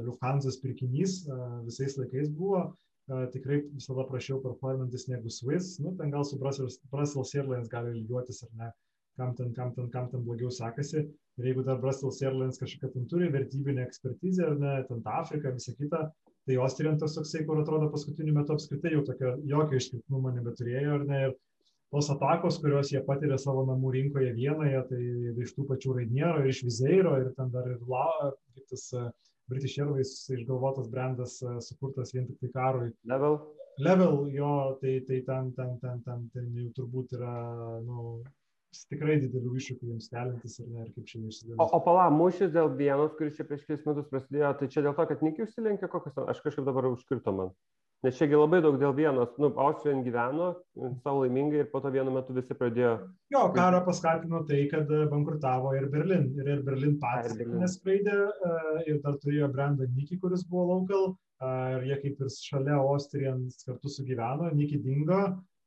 [0.07, 1.23] Lufthansa pirkinys
[1.67, 2.67] visais laikais buvo.
[3.07, 5.79] Tikrai visada prašiau performantis negu Swiss.
[5.79, 8.71] Nu, ten gal su Brussels, Brussels Airlines gali lygiuotis ar ne,
[9.17, 11.05] kam ten, kam ten, kam ten blogiau sekasi.
[11.39, 15.55] Ir jeigu dar Brussels Airlines kažkokią ten turi vertybinę ekspertizę ar ne, ten tą Afriką,
[15.55, 16.09] visą kitą,
[16.47, 21.07] tai Austrijan tas toksai, kur atrodo paskutiniu metu apskritai jau tokio jokio išskirtinumo nebeturėjo, ar
[21.09, 21.35] ne, ir
[21.95, 25.01] tos atakos, kurios jie patiria savo namų rinkoje vienoje, tai
[25.45, 28.07] iš tų pačių Rainiero ir iš Vizeiro, ir ten dar ir La,
[28.55, 29.11] kaip tas uh,
[29.51, 32.91] British Airways išgalvotas brandas uh, sukurtas vien tik tai karui.
[33.07, 33.39] Level.
[33.83, 37.35] Level, jo, tai, tai ten, ten, ten, ten, ten jau turbūt yra,
[37.85, 38.23] nu,
[38.91, 41.59] tikrai didelių iššūkių jiems keliantis ir ne, ir kaip čia išsidėlė.
[41.63, 44.97] O, o pala, mūšis dėl vienos, kuris čia prieš kelis metus prasidėjo, tai čia dėl
[44.99, 47.55] to, kad Nikiai užsilenkė kokias, aš kažkaip dabar užkirto man.
[48.05, 50.51] Nes čiagi labai daug dėl vienos, nu, Austrijan gyveno
[51.03, 52.93] savo laimingai ir po to vienu metu visi pradėjo.
[53.33, 56.29] Jo, karą paskatino tai, kad bankrutavo ir Berlin.
[56.37, 58.19] Ir, ir Berlin patys neskraidė
[58.93, 61.15] ir dar turėjo brandą Niki, kuris buvo local.
[61.73, 65.23] Ir jie kaip ir šalia Austrijan kartu sugyveno, Niki dingo,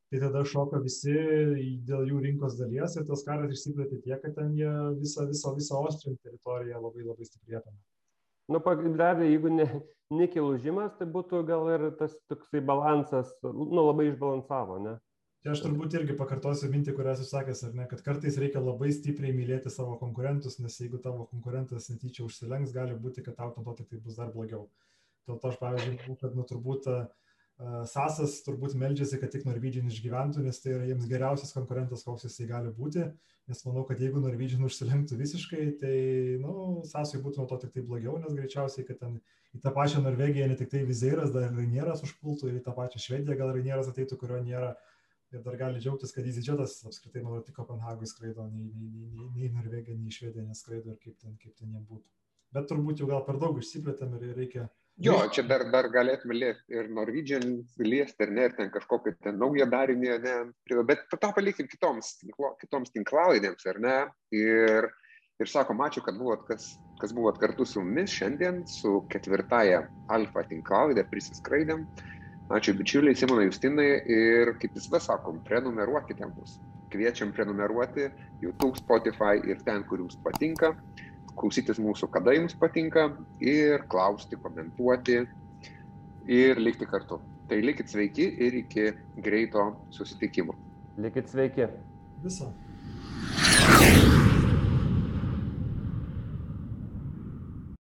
[0.10, 1.14] tai tada šoka visi
[1.86, 5.84] dėl jų rinkos dalies ir tas karas išsiplėtė tiek, kad ten jie visą, visą, visą
[5.84, 7.80] Austrijan teritoriją labai labai stipriai apėmė.
[8.50, 9.68] Nu, pagrindavė, jeigu ne,
[10.10, 14.96] nekilaužimas, tai būtų gal ir tas toksai balansas, nu, labai išbalansavo, ne?
[15.40, 18.90] Tai aš turbūt irgi pakartosiu mintį, kurią esu sakęs, ar ne, kad kartais reikia labai
[18.92, 23.78] stipriai mylėti savo konkurentus, nes jeigu tavo konkurentas netyčia užsilenks, gali būti, kad tau to
[23.78, 24.66] tik tai bus dar blogiau.
[25.30, 27.06] Dėl to aš, pavyzdžiui, kad, nu, turbūt uh,
[27.60, 32.48] Sasas turbūt meldžiasi, kad tik Norwegian išgyventų, nes tai yra jiems geriausias konkurentas, koks jisai
[32.48, 33.04] gali būti.
[33.52, 35.96] Nes manau, kad jeigu Norwegian užsilenktų visiškai, tai,
[36.40, 39.18] na, nu, Sasui būtų nuo to tik tai blogiau, nes greičiausiai, kad ten
[39.58, 43.02] į tą pačią Norvegiją ne tik tai Vizeiras, dar Rainieras užpultų, ir į tą pačią
[43.04, 44.76] Švediją gal Rainieras ateitų, kurio nėra.
[45.34, 49.52] Ir dar gali džiaugtis, kad EasyJetas apskritai, manau, tik Kopenhagui skraido, nei, nei, nei, nei
[49.54, 52.08] Norvegija, nei Švedija neskraido ir kaip ten, kaip ten jie būtų.
[52.56, 54.70] Bet turbūt jau gal per daug išsiplėtėm ir reikia
[55.00, 57.44] Jo, čia dar, dar galėtume liesti ir Norwegian
[57.80, 60.34] liesti, ir ne, ir ten kažkokį ten naują darinį, ne,
[60.90, 62.18] bet tą palikim kitoms,
[62.60, 63.96] kitoms tinklalaidėms, ar ne?
[64.36, 64.90] Ir,
[65.40, 70.44] ir sakom, ačiū, kad buvot, kas, kas buvot kartu su mumis šiandien, su ketvirtaja alfa
[70.52, 71.88] tinklalaidė, prisiskraidėm.
[72.60, 76.60] Ačiū bičiuliai, Simonai Justinai ir kaip visada sakom, prenumeruokite mus.
[76.92, 78.10] Kviečiam prenumeruoti
[78.44, 80.74] YouTube, Spotify ir ten, kur jums patinka
[81.40, 83.10] klausytis mūsų, kada jums patinka
[83.42, 85.22] ir klausti, komentuoti
[86.30, 87.22] ir likti kartu.
[87.50, 88.92] Tai likit sveiki ir iki
[89.26, 90.54] greito susitikimo.
[91.02, 91.70] Likit sveiki.
[92.24, 92.54] Viso.